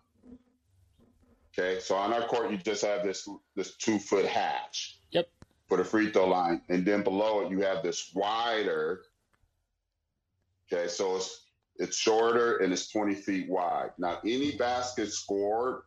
[1.58, 5.00] Okay, so on our court, you just have this this two foot hatch.
[5.12, 5.30] Yep.
[5.68, 9.02] For the free throw line, and then below it, you have this wider.
[10.72, 11.46] Okay, so it's
[11.78, 13.92] it's shorter and it's 20 feet wide.
[13.98, 15.82] Now, any basket scored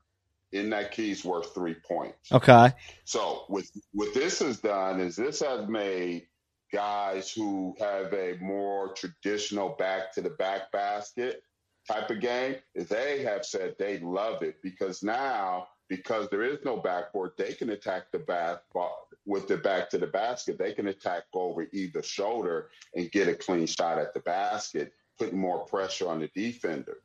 [0.52, 2.32] in that key is worth three points.
[2.32, 2.72] Okay.
[3.04, 6.26] So what what this has done is this has made
[6.72, 11.42] guys who have a more traditional back to the back basket
[11.90, 16.76] type of game, they have said they love it because now, because there is no
[16.76, 20.58] backboard, they can attack the basketball with the back to the basket.
[20.58, 25.38] They can attack over either shoulder and get a clean shot at the basket, putting
[25.38, 26.98] more pressure on the defender.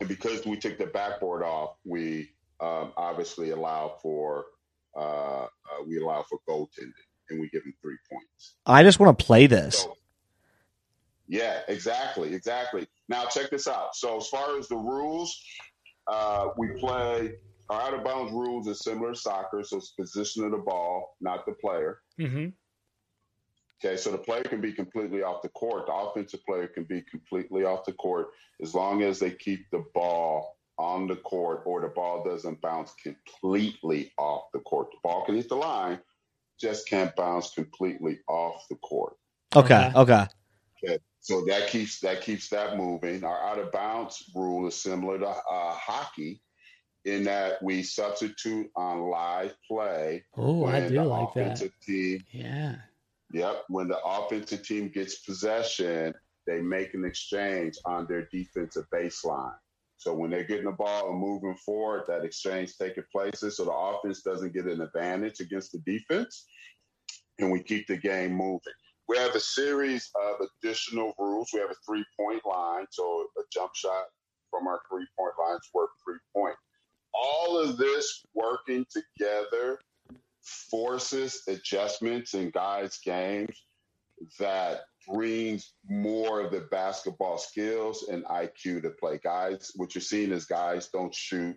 [0.00, 4.46] And because we took the backboard off, we um, obviously allow for
[4.96, 5.48] uh, uh,
[5.86, 6.92] we allow for goaltending
[7.28, 8.54] and we give them three points.
[8.64, 9.80] I just want to play this.
[9.80, 9.94] So,
[11.28, 12.86] yeah, exactly, exactly.
[13.08, 13.94] Now check this out.
[13.94, 15.38] So as far as the rules,
[16.06, 17.32] uh, we play
[17.68, 21.16] our out of bounds rules is similar to soccer, so it's position of the ball,
[21.20, 21.98] not the player.
[22.20, 22.48] Mm-hmm.
[23.84, 25.86] Okay, so the player can be completely off the court.
[25.86, 28.28] The offensive player can be completely off the court
[28.62, 32.94] as long as they keep the ball on the court or the ball doesn't bounce
[33.02, 34.88] completely off the court.
[34.92, 35.98] The ball can hit the line,
[36.60, 39.14] just can't bounce completely off the court.
[39.54, 39.90] Okay.
[39.94, 40.26] Okay.
[40.84, 40.98] Okay.
[41.26, 43.24] So that keeps that keeps that moving.
[43.24, 46.40] Our out of bounds rule is similar to uh, hockey
[47.04, 50.24] in that we substitute on live play.
[50.36, 51.40] Oh, I do the like that.
[51.40, 52.76] offensive team Yeah.
[53.32, 53.64] Yep.
[53.66, 56.14] When the offensive team gets possession,
[56.46, 59.56] they make an exchange on their defensive baseline.
[59.96, 63.72] So when they're getting the ball and moving forward, that exchange taking place, so the
[63.72, 66.46] offense doesn't get an advantage against the defense,
[67.40, 68.60] and we keep the game moving.
[69.08, 71.50] We have a series of additional rules.
[71.52, 74.04] We have a three-point line, so a jump shot
[74.50, 76.58] from our three-point line is worth three points.
[77.14, 79.78] All of this working together
[80.70, 83.64] forces adjustments in guys' games
[84.38, 89.20] that brings more of the basketball skills and IQ to play.
[89.22, 91.56] Guys, what you're seeing is guys don't shoot.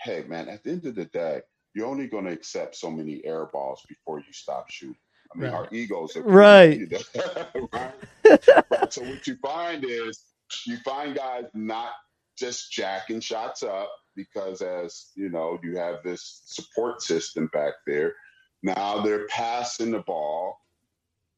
[0.00, 1.42] Hey, man, at the end of the day,
[1.74, 4.96] you're only going to accept so many air balls before you stop shooting.
[5.34, 5.54] I mean, Right.
[5.54, 6.80] our egos are Right.
[7.72, 7.94] right?
[8.90, 10.24] So what you find is
[10.66, 11.90] you find guys not
[12.38, 18.14] just jacking shots up because as you know, you have this support system back there.
[18.62, 20.58] Now they're passing the ball.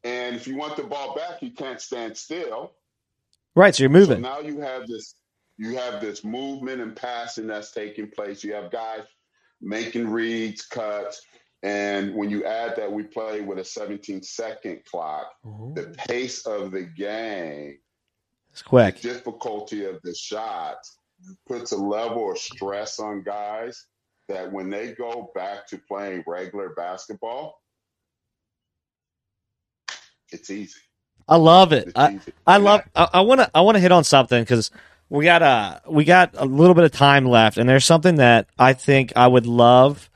[0.04, 2.72] And if you want the ball back, you can't stand still.
[3.56, 3.74] Right.
[3.74, 4.16] So you're So moving.
[4.16, 5.16] now you have this
[5.58, 8.44] you have this movement and passing that's taking place.
[8.44, 9.02] You have guys
[9.60, 11.22] making reads, cuts,
[11.62, 15.26] and when you add that we play with a 17 second clock,
[15.74, 17.78] the pace of the game,
[18.52, 18.96] It's quick.
[19.00, 20.96] the difficulty of the shots
[21.48, 23.86] puts a level of stress on guys
[24.28, 27.60] that when they go back to playing regular basketball,
[30.30, 30.78] it's easy.
[31.26, 31.88] I love it.
[31.88, 32.32] It's I, easy.
[32.46, 32.82] I love.
[32.94, 33.50] I want to.
[33.54, 34.70] I want to hit on something because
[35.10, 38.48] we got a we got a little bit of time left, and there's something that
[38.58, 40.08] I think I would love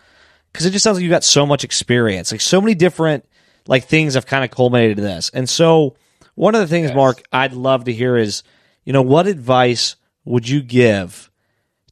[0.53, 3.25] because it just sounds like you've got so much experience, like so many different
[3.67, 5.31] like things have kind of culminated to this.
[5.33, 5.97] And so
[6.35, 6.97] one of the things, Yes.
[6.97, 8.43] Mark, I'd love to hear is,
[8.85, 11.31] you know, what advice would you give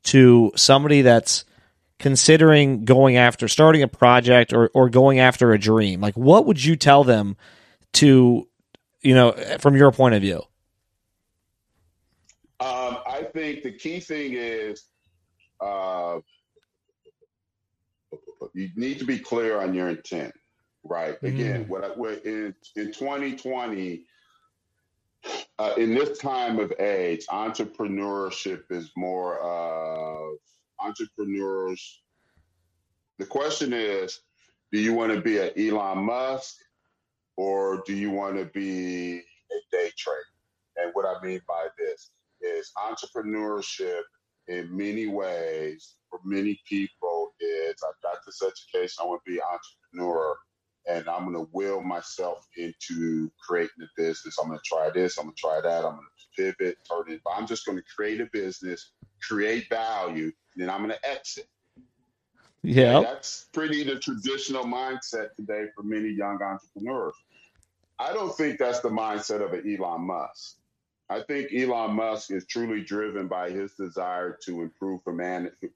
[0.05, 1.45] to somebody that's
[1.99, 6.01] considering going after starting a project or or going after a dream?
[6.01, 7.37] Like, what would you tell them
[7.95, 8.49] to,
[9.03, 10.43] you know, from your point of view?
[12.61, 14.85] Um, I think the key thing is
[15.61, 16.19] uh,
[18.55, 20.33] you need to be clear on your intent,
[20.85, 21.17] right?
[21.23, 24.05] Again, what, I, what in in 2020,
[25.59, 30.39] uh, in this time of age, entrepreneurship is more of
[30.81, 32.03] entrepreneurs.
[33.19, 34.21] The question is,
[34.73, 36.57] do you want to be an Elon Musk
[37.37, 40.21] or do you want to be a day trader?
[40.77, 42.11] And what I mean by this
[42.41, 44.03] is entrepreneurship
[44.49, 49.39] in many ways for many people is I've got this education, I want to be
[49.39, 50.37] an entrepreneur
[50.89, 54.39] and I'm going to will myself into creating a business.
[54.39, 57.13] I'm going to try this, I'm going to try that, I'm going to pivot, turn
[57.13, 57.21] it.
[57.25, 61.49] But I'm just going to create a business, create value, then I'm going to exit.
[62.63, 63.01] Yeah.
[63.01, 67.15] That's pretty the traditional mindset today for many young entrepreneurs.
[67.99, 70.57] I don't think that's the mindset of an Elon Musk.
[71.11, 75.71] I think Elon Musk is truly driven by his desire to improve humanity,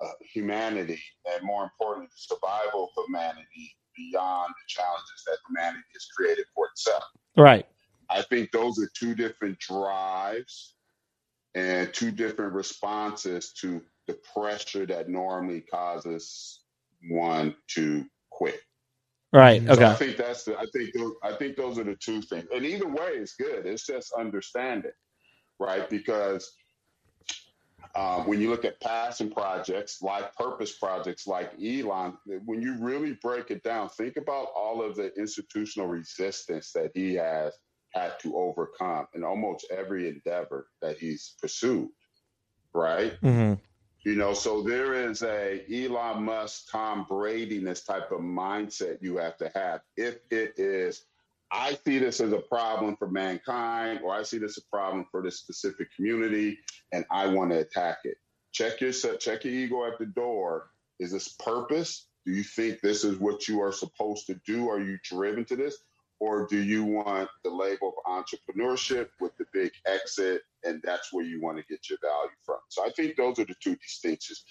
[0.00, 1.00] uh, humanity
[1.34, 6.68] and more importantly, the survival of humanity beyond the challenges that humanity has created for
[6.68, 7.02] itself.
[7.36, 7.66] Right.
[8.08, 10.74] I think those are two different drives
[11.56, 16.60] and two different responses to the pressure that normally causes
[17.08, 18.60] one to quit.
[19.36, 19.62] Right.
[19.70, 19.94] So I Okay.
[19.94, 22.46] think that's the, I think those, I think those are the two things.
[22.54, 23.66] And either way it's good.
[23.66, 24.92] It's just understanding,
[25.60, 25.88] right?
[25.90, 26.50] Because
[27.96, 32.14] um, when you look at passion projects, like purpose projects, like Elon,
[32.46, 37.14] when you really break it down, think about all of the institutional resistance that he
[37.16, 37.54] has
[37.94, 41.90] had to overcome in almost every endeavor that he's pursued,
[42.74, 43.14] right?
[43.22, 43.54] hmm
[44.06, 49.16] You know, so there is a Elon Musk, Tom Brady, this type of mindset you
[49.16, 49.80] have to have.
[49.96, 51.06] If it is,
[51.50, 55.06] I see this as a problem for mankind, or I see this as a problem
[55.10, 56.56] for this specific community,
[56.92, 58.16] and I want to attack it.
[58.52, 60.70] Check your check your ego at the door.
[61.00, 62.06] Is this purpose?
[62.24, 64.68] Do you think this is what you are supposed to do?
[64.68, 65.78] Are you driven to this?
[66.18, 71.24] Or do you want the label of entrepreneurship with the big exit, and that's where
[71.24, 72.58] you want to get your value from?
[72.68, 74.44] So I think those are the two distinctions.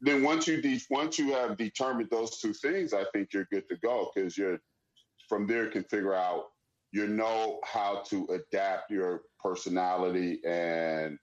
[0.00, 3.68] Then once you de- once you have determined those two things, I think you're good
[3.68, 4.58] to go because you're
[5.28, 6.46] from there can figure out
[6.92, 11.18] you know how to adapt your personality and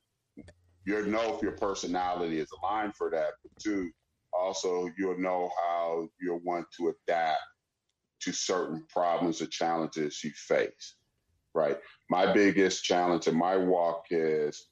[0.86, 3.34] you know if your personality is aligned for that.
[3.44, 3.92] But two,
[4.34, 7.42] also you'll know how you'll want to adapt
[8.22, 10.96] to certain problems or challenges you face.
[11.56, 11.78] Right.
[12.10, 14.68] My biggest challenge in my walk is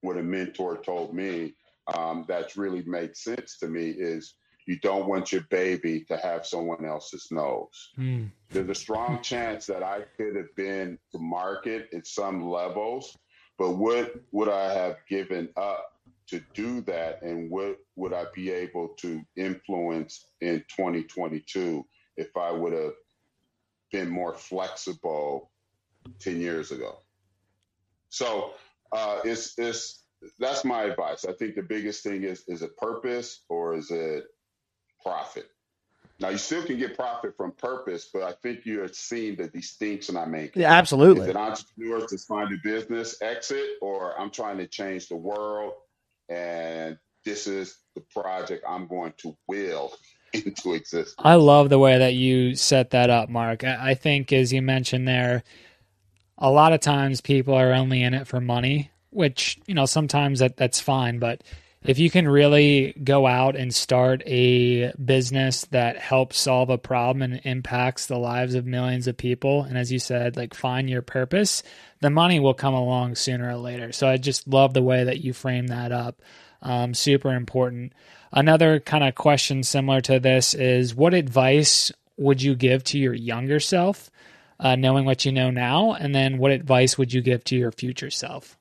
[0.00, 1.54] what a mentor told me
[1.94, 4.34] um, that really makes sense to me is
[4.66, 7.90] you don't want your baby to have someone else's nose.
[7.98, 8.30] Mm.
[8.50, 13.16] There's a strong chance that I could have been to market at some levels,
[13.58, 15.84] but what would I have given up
[16.28, 17.22] to do that?
[17.22, 21.84] And what would I be able to influence in 2022
[22.16, 22.92] if I would have
[23.90, 25.50] been more flexible
[26.20, 26.98] 10 years ago?
[28.08, 28.54] So
[28.92, 30.02] uh, it's, it's,
[30.38, 31.24] that's my advice.
[31.24, 34.26] I think the biggest thing is is it purpose or is it
[35.02, 35.48] profit?
[36.20, 40.16] Now you still can get profit from purpose, but I think you're seeing the distinction
[40.16, 40.54] I make.
[40.54, 41.24] Yeah, absolutely.
[41.24, 45.72] Is it entrepreneurs to find a business exit, or I'm trying to change the world,
[46.28, 49.92] and this is the project I'm going to will
[50.46, 51.14] into existence.
[51.18, 53.64] I love the way that you set that up, Mark.
[53.64, 55.42] I think, as you mentioned there,
[56.38, 60.40] a lot of times people are only in it for money, which you know sometimes
[60.40, 61.42] that that's fine, but
[61.84, 67.22] if you can really go out and start a business that helps solve a problem
[67.22, 71.02] and impacts the lives of millions of people and as you said like find your
[71.02, 71.62] purpose
[72.00, 75.20] the money will come along sooner or later so i just love the way that
[75.20, 76.20] you frame that up
[76.62, 77.92] um, super important.
[78.32, 83.14] Another kind of question similar to this is what advice would you give to your
[83.14, 84.10] younger self
[84.60, 85.92] uh, knowing what you know now?
[85.92, 88.56] And then what advice would you give to your future self?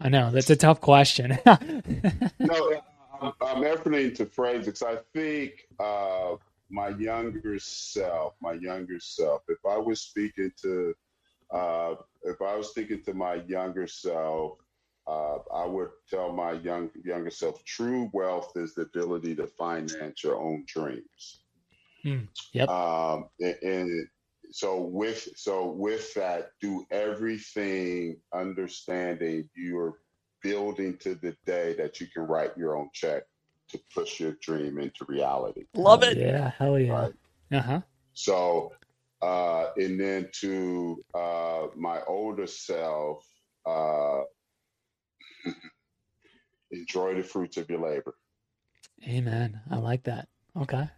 [0.00, 1.38] I know that's a tough question.
[1.46, 2.80] no,
[3.20, 6.36] I'm, I'm efforting to phrase it because I think uh,
[6.70, 10.94] my younger self, my younger self, if I was speaking to,
[11.50, 11.94] uh,
[12.24, 14.58] if I was speaking to my younger self,
[15.06, 20.22] uh, I would tell my young younger self, true wealth is the ability to finance
[20.22, 21.44] your own dreams.
[22.02, 22.24] Hmm.
[22.52, 22.68] Yep.
[22.68, 24.08] Um, and, and
[24.50, 29.94] so with so with that, do everything understanding you're
[30.42, 33.24] building to the day that you can write your own check
[33.70, 35.64] to push your dream into reality.
[35.74, 36.16] Love it.
[36.18, 36.92] Yeah, hell yeah.
[36.92, 37.12] Right.
[37.52, 37.80] Uh huh.
[38.14, 38.72] So,
[39.22, 43.24] uh, and then to uh, my older self,
[43.66, 44.20] uh,
[46.70, 48.14] enjoy the fruits of your labor.
[49.06, 49.60] Amen.
[49.70, 50.28] I like that.
[50.56, 50.88] Okay.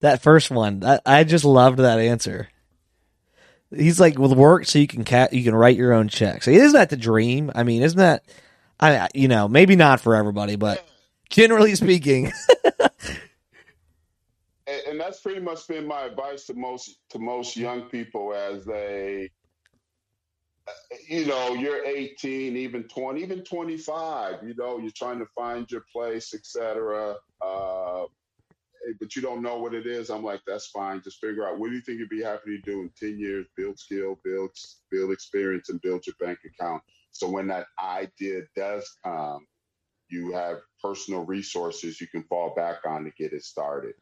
[0.00, 2.48] That first one, I, I just loved that answer.
[3.74, 6.74] He's like, "With work, so you can ca- you can write your own checks." Isn't
[6.74, 7.50] that the dream?
[7.54, 8.24] I mean, isn't that?
[8.80, 10.86] I you know maybe not for everybody, but
[11.30, 12.32] generally speaking,
[12.80, 12.90] and,
[14.88, 19.30] and that's pretty much been my advice to most to most young people as they
[21.08, 25.84] you know you're 18 even 20 even 25 you know you're trying to find your
[25.92, 28.04] place etc uh,
[29.00, 30.10] but you don't know what it is.
[30.10, 31.02] I'm like that's fine.
[31.02, 33.46] Just figure out what do you think you'd be happy to do in 10 years
[33.56, 34.50] build skill build
[34.90, 36.82] build experience and build your bank account
[37.18, 39.46] so when that idea does come
[40.08, 43.94] you have personal resources you can fall back on to get it started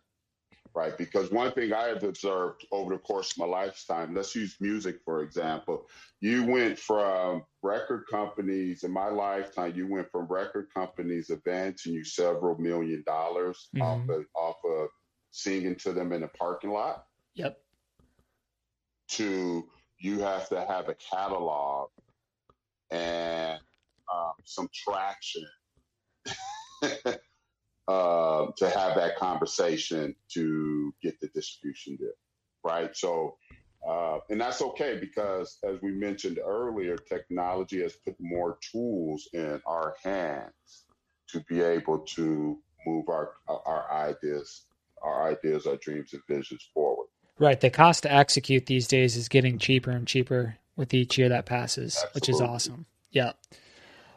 [0.74, 0.98] right?
[0.98, 5.00] Because one thing I have observed over the course of my lifetime, let's use music
[5.04, 5.88] for example.
[6.20, 9.74] You went from record companies in my lifetime.
[9.76, 13.82] You went from record companies advancing you several million dollars Mhm.
[13.82, 14.88] off of off of
[15.30, 17.60] singing to them in a parking lot Yep.
[19.08, 21.90] to you have to have a catalog
[22.90, 23.58] and
[24.12, 25.44] um, some traction
[26.82, 32.10] uh, to have that conversation to get the distribution deal,
[32.64, 32.96] right?
[32.96, 33.36] So,
[33.88, 39.60] uh, and that's okay because, as we mentioned earlier, technology has put more tools in
[39.66, 40.84] our hands
[41.28, 44.66] to be able to move our our ideas,
[45.02, 47.06] our ideas, our dreams and visions forward.
[47.38, 47.60] Right.
[47.60, 51.46] The cost to execute these days is getting cheaper and cheaper with each year that
[51.46, 52.10] passes, Absolutely.
[52.14, 52.86] which is awesome.
[53.10, 53.32] Yeah.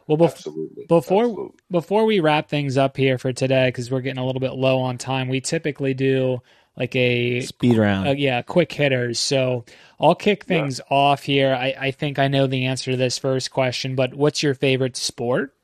[0.06, 0.86] Well, bef- Absolutely.
[0.88, 1.56] before Absolutely.
[1.70, 4.80] before we wrap things up here for today, because we're getting a little bit low
[4.80, 6.40] on time, we typically do
[6.78, 8.08] like a speed round.
[8.08, 9.18] Uh, yeah, quick hitters.
[9.18, 9.64] So
[10.00, 10.96] I'll kick things yeah.
[10.96, 11.52] off here.
[11.52, 14.96] I, I think I know the answer to this first question, but what's your favorite
[14.96, 15.54] sport?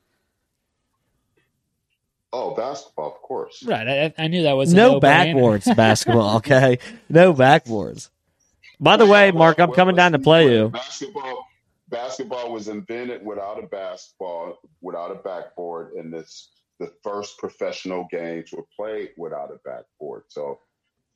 [2.32, 3.62] Oh, basketball, of course.
[3.64, 3.86] Right.
[3.88, 6.36] I, I knew that was no backboards basketball.
[6.38, 8.10] Okay, no backboards.
[8.84, 10.68] By the way, Mark, I'm coming down to play you.
[10.68, 11.46] Basketball,
[11.88, 18.50] basketball was invented without a basketball, without a backboard, and this the first professional games
[18.52, 20.24] were played without a backboard.
[20.28, 20.58] So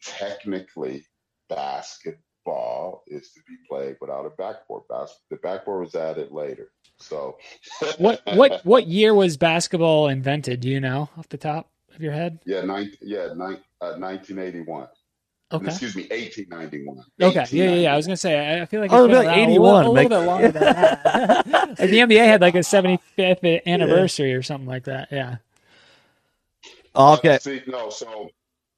[0.02, 1.04] technically,
[1.48, 4.84] basketball is to be played without a backboard.
[4.88, 6.70] Bas- the backboard was added later.
[7.00, 7.36] So,
[7.98, 10.60] what what what year was basketball invented?
[10.60, 12.38] Do you know off the top of your head?
[12.46, 14.88] Yeah, nine, yeah, nine, uh, 1981.
[15.50, 15.66] Okay.
[15.66, 17.04] Excuse me, 1891.
[17.20, 17.92] Okay, yeah, yeah, yeah.
[17.94, 19.94] I was gonna say, I feel like it's oh, been like 81, a, little, a
[19.94, 21.46] little bit longer than that.
[21.78, 24.36] like the NBA had like a 75th anniversary yeah.
[24.36, 25.08] or something like that.
[25.10, 25.36] Yeah.
[26.94, 27.36] Okay.
[27.36, 28.28] Uh, see, no, so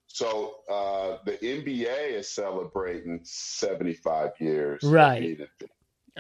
[0.07, 4.83] so uh, the NBA is celebrating 75 years.
[4.85, 5.41] Right.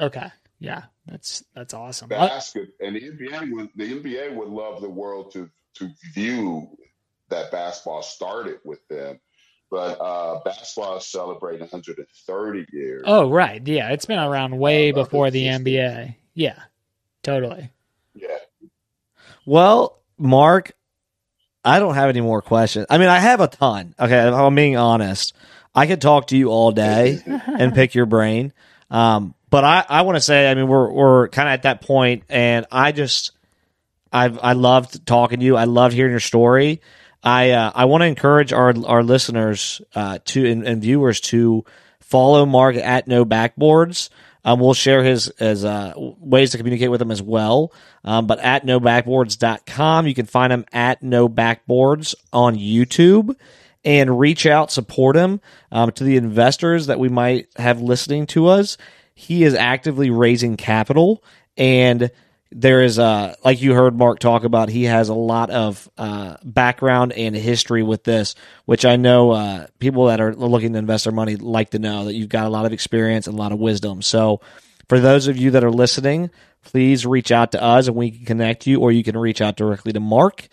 [0.00, 0.32] Okay.
[0.58, 2.08] Yeah, that's that's awesome.
[2.08, 6.68] Basket and the NBA would the NBA would love the world to to view
[7.28, 9.18] that basketball started with them
[9.70, 13.02] but uh, basketball is celebrating 130 years.
[13.06, 13.66] Oh, right.
[13.66, 16.16] Yeah, it's been around way uh, before the NBA.
[16.34, 16.58] Yeah,
[17.22, 17.70] totally.
[18.14, 18.38] Yeah.
[19.46, 20.72] Well, Mark,
[21.64, 22.86] I don't have any more questions.
[22.90, 23.94] I mean, I have a ton.
[23.98, 25.34] Okay, I'm being honest.
[25.74, 28.52] I could talk to you all day and pick your brain.
[28.90, 31.82] Um, but I, I want to say, I mean, we're we're kind of at that
[31.82, 33.32] point, and I just,
[34.12, 35.56] I've I loved talking to you.
[35.56, 36.80] I loved hearing your story.
[37.22, 41.64] I uh, I want to encourage our our listeners uh, to and, and, viewers to
[42.00, 44.08] follow Mark at No Backboards.
[44.44, 47.72] Um, we'll share his his uh, ways to communicate with him as well.
[48.04, 53.36] Um, but at nobackboards.com, you can find him at No Backboards on YouTube
[53.84, 55.40] and reach out, support him.
[55.70, 58.78] Um, to the investors that we might have listening to us,
[59.14, 61.22] he is actively raising capital
[61.56, 62.10] and
[62.52, 64.68] there is a like you heard Mark talk about.
[64.68, 68.34] He has a lot of uh, background and history with this,
[68.64, 72.06] which I know uh, people that are looking to invest their money like to know
[72.06, 74.02] that you've got a lot of experience and a lot of wisdom.
[74.02, 74.40] So,
[74.88, 76.30] for those of you that are listening,
[76.64, 79.56] please reach out to us and we can connect you, or you can reach out
[79.56, 80.48] directly to Mark,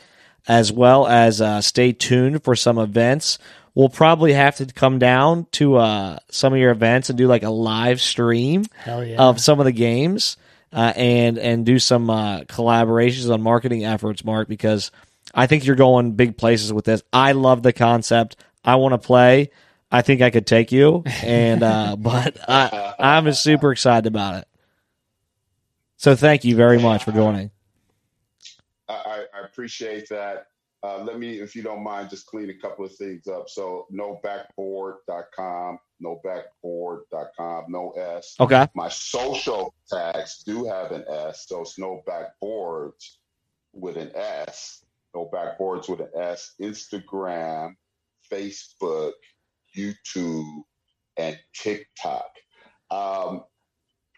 [0.47, 3.39] as well as uh, stay tuned for some events.
[3.73, 7.43] We'll probably have to come down to uh, some of your events and do like
[7.43, 9.15] a live stream yeah.
[9.17, 10.37] of some of the games
[10.73, 14.91] uh, and and do some uh, collaborations on marketing efforts, Mark, because
[15.33, 17.03] I think you're going big places with this.
[17.11, 18.35] I love the concept.
[18.63, 19.51] I want to play.
[19.89, 24.47] I think I could take you, and uh, but I, I'm super excited about it.
[25.97, 27.51] So thank you very much for joining.
[28.87, 30.47] I, I appreciate that.
[30.83, 33.49] Uh, let me, if you don't mind, just clean a couple of things up.
[33.49, 38.35] So, nobackboard.com, nobackboard.com, no S.
[38.39, 38.67] Okay.
[38.75, 43.15] My social tags do have an S, so it's no backboards
[43.73, 44.85] with an S.
[45.15, 46.53] No backboards with an S.
[46.61, 47.73] Instagram,
[48.31, 49.13] Facebook,
[49.75, 50.61] YouTube,
[51.17, 52.29] and TikTok.
[52.91, 53.43] Um,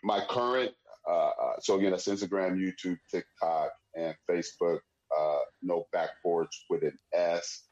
[0.03, 0.72] my current,
[1.10, 4.80] uh, uh so again, that's Instagram, YouTube, TikTok, and Facebook
[5.18, 7.64] uh, no backboards with an S.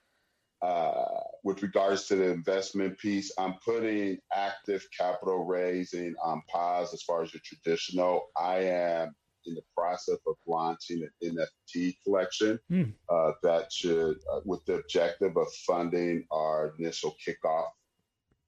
[0.62, 1.06] Uh,
[1.44, 7.22] with regards to the investment piece, I'm putting active capital raising on pause as far
[7.22, 8.30] as the traditional.
[8.36, 9.16] I am
[9.46, 11.38] in the process of launching an
[11.78, 12.92] NFT collection mm.
[13.08, 17.68] uh, that should, uh, with the objective of funding our initial kickoff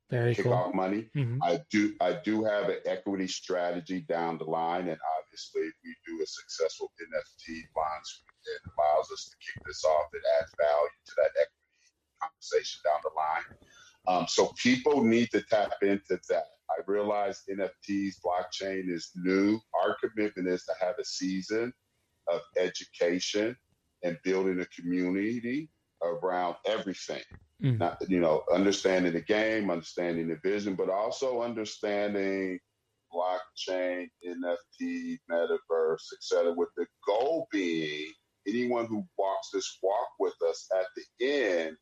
[0.10, 0.74] very kickoff cool.
[0.74, 1.06] money.
[1.16, 1.44] Mm-hmm.
[1.44, 5.96] I do I do have an equity strategy down the line, and obviously, if we
[6.06, 10.08] do a successful NFT launch, it allows us to kick this off.
[10.14, 11.60] It adds value to that equity
[12.22, 13.48] conversation down the line.
[14.08, 16.46] Um, so people need to tap into that.
[16.70, 19.60] I realize NFTs, blockchain is new.
[19.84, 21.74] Our commitment is to have a season
[22.28, 23.56] of education
[24.04, 25.70] and building a community
[26.02, 27.24] around everything.
[27.64, 27.80] Mm.
[27.80, 32.60] Not you know, understanding the game, understanding the vision, but also understanding
[33.14, 36.54] blockchain, NFT, metaverse, etc.
[36.56, 38.14] With the goal being
[38.48, 41.78] anyone who walks this walk with us at the end,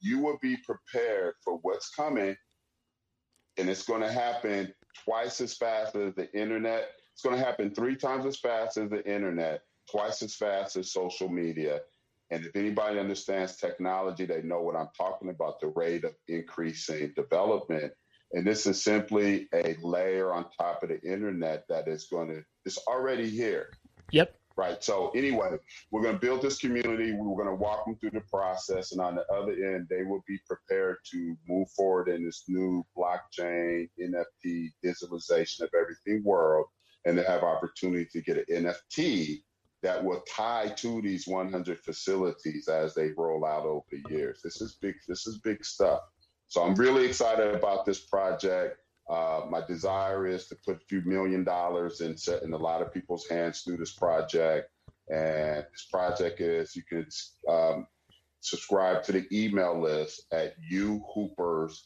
[0.00, 2.36] you will be prepared for what's coming.
[3.58, 4.72] And it's going to happen
[5.04, 6.90] twice as fast as the internet.
[7.12, 10.92] It's going to happen three times as fast as the internet, twice as fast as
[10.92, 11.80] social media.
[12.30, 17.12] And if anybody understands technology, they know what I'm talking about the rate of increasing
[17.14, 17.92] development.
[18.32, 22.42] And this is simply a layer on top of the internet that is going to,
[22.64, 23.68] it's already here.
[24.12, 24.34] Yep.
[24.56, 24.82] Right.
[24.82, 25.56] So, anyway,
[25.90, 27.12] we're going to build this community.
[27.12, 28.92] We're going to walk them through the process.
[28.92, 32.84] And on the other end, they will be prepared to move forward in this new
[32.96, 36.66] blockchain, NFT, digitalization of everything world.
[37.04, 39.42] And they have opportunity to get an NFT
[39.82, 44.40] that will tie to these 100 facilities as they roll out over years.
[44.42, 44.94] This is big.
[45.08, 46.00] This is big stuff.
[46.46, 48.78] So I'm really excited about this project.
[49.08, 52.92] Uh, my desire is to put a few million dollars in, in a lot of
[52.92, 54.70] people's hands through this project.
[55.08, 57.06] And this project is you can
[57.48, 57.86] um,
[58.40, 61.76] subscribe to the email list at uhoopers.io.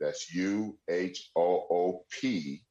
[0.00, 2.62] That's U H O O P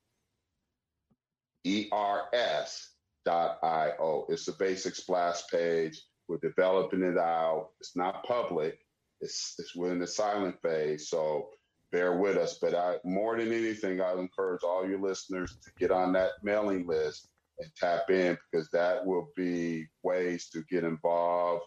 [1.63, 2.89] E R S
[3.27, 4.25] io.
[4.29, 6.01] It's a basic splash page.
[6.27, 7.69] We're developing it out.
[7.79, 8.79] It's not public.
[9.21, 11.49] It's, it's we're in the silent phase, so
[11.93, 12.57] bear with us.
[12.59, 16.85] But I, more than anything, I encourage all your listeners to get on that mailing
[16.85, 17.29] list
[17.59, 21.63] and tap in because that will be ways to get involved.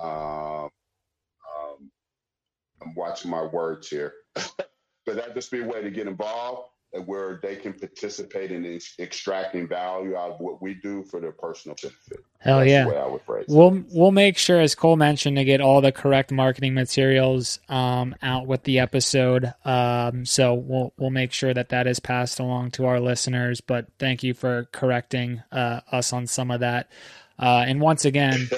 [0.00, 0.68] Um,
[1.56, 1.90] um,
[2.82, 7.40] I'm watching my words here, but that just be a way to get involved where
[7.42, 12.24] they can participate in extracting value out of what we do for their personal benefit.
[12.38, 12.84] Hell That's yeah!
[13.48, 18.14] we'll we'll make sure, as Cole mentioned, to get all the correct marketing materials um,
[18.20, 19.54] out with the episode.
[19.64, 23.60] Um, so we'll we'll make sure that that is passed along to our listeners.
[23.60, 26.90] But thank you for correcting uh, us on some of that.
[27.38, 28.48] Uh, and once again,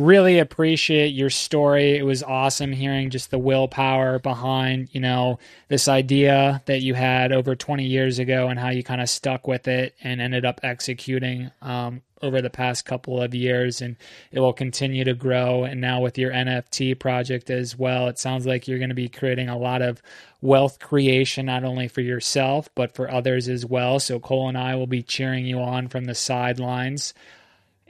[0.00, 1.96] really appreciate your story.
[1.96, 7.32] It was awesome hearing just the willpower behind, you know, this idea that you had
[7.32, 10.60] over 20 years ago and how you kind of stuck with it and ended up
[10.62, 13.82] executing um, over the past couple of years.
[13.82, 13.96] And
[14.32, 15.64] it will continue to grow.
[15.64, 19.08] And now with your NFT project as well, it sounds like you're going to be
[19.08, 20.00] creating a lot of
[20.40, 24.00] wealth creation, not only for yourself, but for others as well.
[24.00, 27.12] So Cole and I will be cheering you on from the sidelines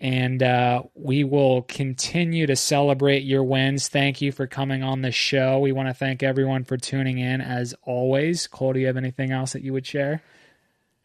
[0.00, 3.88] and uh, we will continue to celebrate your wins.
[3.88, 5.58] Thank you for coming on the show.
[5.58, 8.46] We want to thank everyone for tuning in as always.
[8.46, 10.22] Cole, do you have anything else that you would share?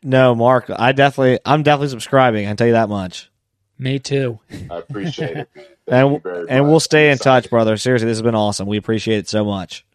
[0.01, 0.69] No, Mark.
[0.69, 2.45] I definitely, I'm definitely subscribing.
[2.45, 3.29] I can tell you that much.
[3.77, 4.39] Me too.
[4.71, 5.49] I appreciate it.
[5.87, 7.75] and and we'll stay in touch, brother.
[7.75, 8.67] Seriously, this has been awesome.
[8.67, 9.85] We appreciate it so much.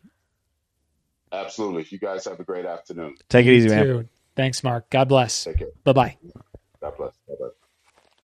[1.32, 1.86] Absolutely.
[1.88, 3.16] You guys have a great afternoon.
[3.30, 4.08] Take it easy, man.
[4.36, 4.90] Thanks, Mark.
[4.90, 5.44] God bless.
[5.44, 5.68] Take care.
[5.84, 6.16] Bye bye.
[6.80, 7.12] God bless.
[7.26, 7.46] Bye bye.